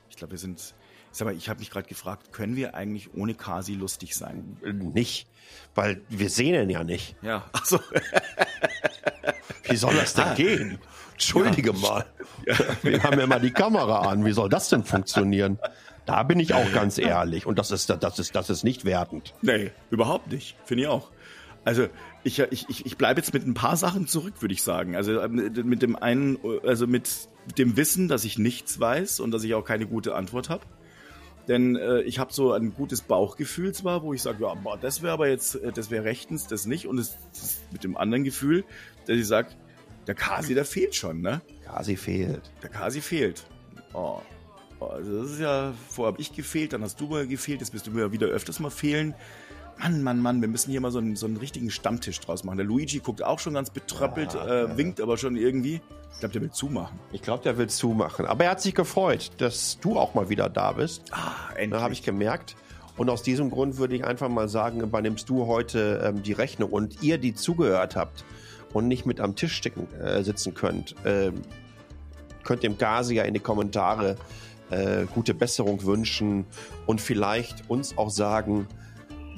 Ich 0.09 0.17
glaube, 0.17 0.31
wir 0.31 0.37
sind 0.37 0.75
Sag 1.15 1.27
mal, 1.27 1.35
ich 1.35 1.47
habe 1.47 1.59
mich 1.59 1.69
gerade 1.69 1.87
gefragt, 1.87 2.33
können 2.33 2.55
wir 2.55 2.73
eigentlich 2.73 3.13
ohne 3.13 3.35
Kasi 3.35 3.75
lustig 3.75 4.15
sein? 4.15 4.57
Nicht, 4.63 5.27
weil 5.75 6.01
wir 6.09 6.27
sehen 6.27 6.55
ihn 6.55 6.71
ja 6.71 6.83
nicht. 6.83 7.15
Ja, 7.21 7.47
also 7.53 7.79
Wie 9.73 9.77
soll 9.77 9.95
das 9.95 10.13
denn 10.13 10.25
ah. 10.25 10.33
gehen? 10.35 10.77
Entschuldige 11.13 11.71
ja. 11.71 11.79
mal. 11.79 12.05
Wir 12.83 13.01
haben 13.01 13.19
ja 13.19 13.25
mal 13.25 13.39
die 13.39 13.49
Kamera 13.49 14.01
an. 14.07 14.23
Wie 14.23 14.31
soll 14.31 14.47
das 14.47 14.69
denn 14.69 14.83
funktionieren? 14.83 15.57
Da 16.05 16.21
bin 16.21 16.39
ich 16.39 16.53
auch 16.53 16.71
ganz 16.73 16.99
ehrlich. 16.99 17.47
Und 17.47 17.57
das 17.57 17.71
ist, 17.71 17.89
das 17.89 18.19
ist, 18.19 18.35
das 18.35 18.51
ist 18.51 18.63
nicht 18.63 18.85
wertend. 18.85 19.33
Nee, 19.41 19.71
überhaupt 19.89 20.31
nicht. 20.31 20.55
Finde 20.63 20.83
ich 20.83 20.89
auch. 20.89 21.09
Also 21.65 21.87
ich, 22.23 22.37
ich, 22.37 22.69
ich, 22.69 22.85
ich 22.85 22.97
bleibe 22.97 23.19
jetzt 23.19 23.33
mit 23.33 23.47
ein 23.47 23.55
paar 23.55 23.75
Sachen 23.77 24.05
zurück, 24.05 24.35
würde 24.41 24.53
ich 24.53 24.61
sagen. 24.61 24.95
Also 24.95 25.19
äh, 25.19 25.27
mit 25.27 25.81
dem 25.81 25.95
einen, 25.95 26.37
also 26.63 26.85
mit 26.85 27.09
dem 27.57 27.75
Wissen, 27.75 28.07
dass 28.07 28.25
ich 28.25 28.37
nichts 28.37 28.79
weiß 28.79 29.21
und 29.21 29.31
dass 29.31 29.43
ich 29.43 29.55
auch 29.55 29.65
keine 29.65 29.87
gute 29.87 30.13
Antwort 30.13 30.49
habe. 30.51 30.63
Denn 31.47 31.75
äh, 31.75 32.01
ich 32.01 32.19
habe 32.19 32.31
so 32.31 32.53
ein 32.53 32.73
gutes 32.73 33.01
Bauchgefühl 33.01 33.73
zwar, 33.73 34.01
wo 34.01 34.13
ich 34.13 34.21
sage, 34.21 34.43
ja, 34.43 34.53
boah, 34.53 34.77
das 34.77 35.01
wäre 35.01 35.13
aber 35.13 35.27
jetzt, 35.27 35.55
äh, 35.55 35.71
das 35.71 35.91
wäre 35.91 36.05
rechtens, 36.05 36.47
das 36.47 36.65
nicht. 36.65 36.87
Und 36.87 36.97
es 36.99 37.17
mit 37.71 37.83
dem 37.83 37.97
anderen 37.97 38.23
Gefühl, 38.23 38.63
dass 39.05 39.17
ich 39.17 39.27
sage, 39.27 39.49
der 40.07 40.15
Kasi, 40.15 40.53
der 40.53 40.65
fehlt 40.65 40.95
schon, 40.95 41.21
ne? 41.21 41.41
Kasi 41.65 41.97
fehlt. 41.97 42.51
Der 42.61 42.69
Kasi 42.69 43.01
fehlt. 43.01 43.45
Oh. 43.93 44.21
Also 44.79 45.23
das 45.23 45.31
ist 45.31 45.39
ja, 45.39 45.73
vorher 45.89 46.11
habe 46.11 46.21
ich 46.21 46.33
gefehlt, 46.33 46.73
dann 46.73 46.81
hast 46.81 46.99
du 46.99 47.07
mal 47.07 47.25
gefehlt, 47.25 47.61
jetzt 47.61 47.71
bist 47.71 47.87
du 47.87 47.91
mir 47.91 48.11
wieder 48.11 48.27
öfters 48.27 48.59
mal 48.59 48.69
fehlen. 48.69 49.15
Mann, 49.77 50.03
Mann, 50.03 50.19
Mann, 50.19 50.41
wir 50.41 50.47
müssen 50.47 50.71
hier 50.71 50.81
mal 50.81 50.91
so 50.91 50.99
einen, 50.99 51.15
so 51.15 51.25
einen 51.25 51.37
richtigen 51.37 51.69
Stammtisch 51.69 52.19
draus 52.19 52.43
machen. 52.43 52.57
Der 52.57 52.65
Luigi 52.65 52.99
guckt 52.99 53.23
auch 53.23 53.39
schon 53.39 53.53
ganz 53.53 53.69
betröppelt, 53.69 54.33
ja, 54.33 54.63
äh, 54.63 54.77
winkt 54.77 55.01
aber 55.01 55.17
schon 55.17 55.35
irgendwie. 55.35 55.81
Ich 56.13 56.19
glaube, 56.19 56.33
der 56.33 56.41
will 56.41 56.51
zumachen. 56.51 56.99
Ich 57.11 57.21
glaube, 57.21 57.43
der 57.43 57.57
will 57.57 57.67
zumachen. 57.67 58.25
Aber 58.25 58.45
er 58.45 58.51
hat 58.51 58.61
sich 58.61 58.75
gefreut, 58.75 59.31
dass 59.37 59.79
du 59.79 59.97
auch 59.97 60.13
mal 60.13 60.29
wieder 60.29 60.49
da 60.49 60.73
bist. 60.73 61.03
Ah, 61.11 61.31
endlich. 61.55 61.71
Da 61.71 61.81
habe 61.81 61.93
ich 61.93 62.03
gemerkt. 62.03 62.55
Und 62.95 63.09
aus 63.09 63.23
diesem 63.23 63.49
Grund 63.49 63.77
würde 63.77 63.95
ich 63.95 64.05
einfach 64.05 64.29
mal 64.29 64.47
sagen, 64.47 64.81
übernimmst 64.81 65.27
du 65.27 65.47
heute 65.47 66.03
ähm, 66.05 66.21
die 66.21 66.33
Rechnung 66.33 66.69
und 66.69 67.01
ihr, 67.01 67.17
die 67.17 67.33
zugehört 67.33 67.95
habt 67.95 68.23
und 68.71 68.87
nicht 68.87 69.05
mit 69.05 69.19
am 69.19 69.35
Tisch 69.35 69.53
stecken, 69.53 69.87
äh, 69.95 70.23
sitzen 70.23 70.53
könnt, 70.53 70.95
äh, 71.03 71.31
könnt 72.43 72.61
dem 72.61 72.77
Gazi 72.77 73.15
ja 73.15 73.23
in 73.23 73.33
die 73.33 73.39
Kommentare 73.39 74.15
äh, 74.69 75.05
gute 75.13 75.33
Besserung 75.33 75.83
wünschen 75.83 76.45
und 76.85 77.01
vielleicht 77.01 77.69
uns 77.69 77.97
auch 77.97 78.09
sagen, 78.09 78.67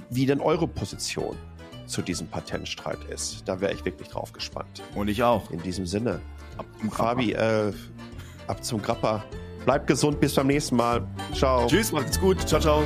wie 0.10 0.26
denn 0.26 0.39
eure 0.39 0.68
Position 0.68 1.38
zu 1.86 2.02
diesem 2.02 2.28
Patentstreit 2.28 3.04
ist. 3.10 3.44
Da 3.46 3.62
wäre 3.62 3.74
ich 3.74 3.86
wirklich 3.86 4.10
drauf 4.10 4.34
gespannt. 4.34 4.82
Und 4.96 5.08
ich 5.08 5.24
auch. 5.24 5.52
In 5.52 5.62
diesem 5.62 5.86
Sinne. 5.86 6.20
Ab 6.58 6.65
zum 6.80 6.91
Fabi, 6.91 7.34
äh, 7.34 7.74
ab 8.48 8.63
zum 8.63 8.82
Grappa. 8.82 9.24
Bleibt 9.65 9.88
gesund, 9.88 10.20
bis 10.20 10.36
beim 10.36 10.48
nächsten 10.48 10.76
Mal. 10.76 11.08
Ciao. 11.34 11.68
Tschüss, 11.68 11.91
macht's 11.91 12.20
gut. 12.20 12.48
Ciao, 12.48 12.62
ciao. 12.62 12.84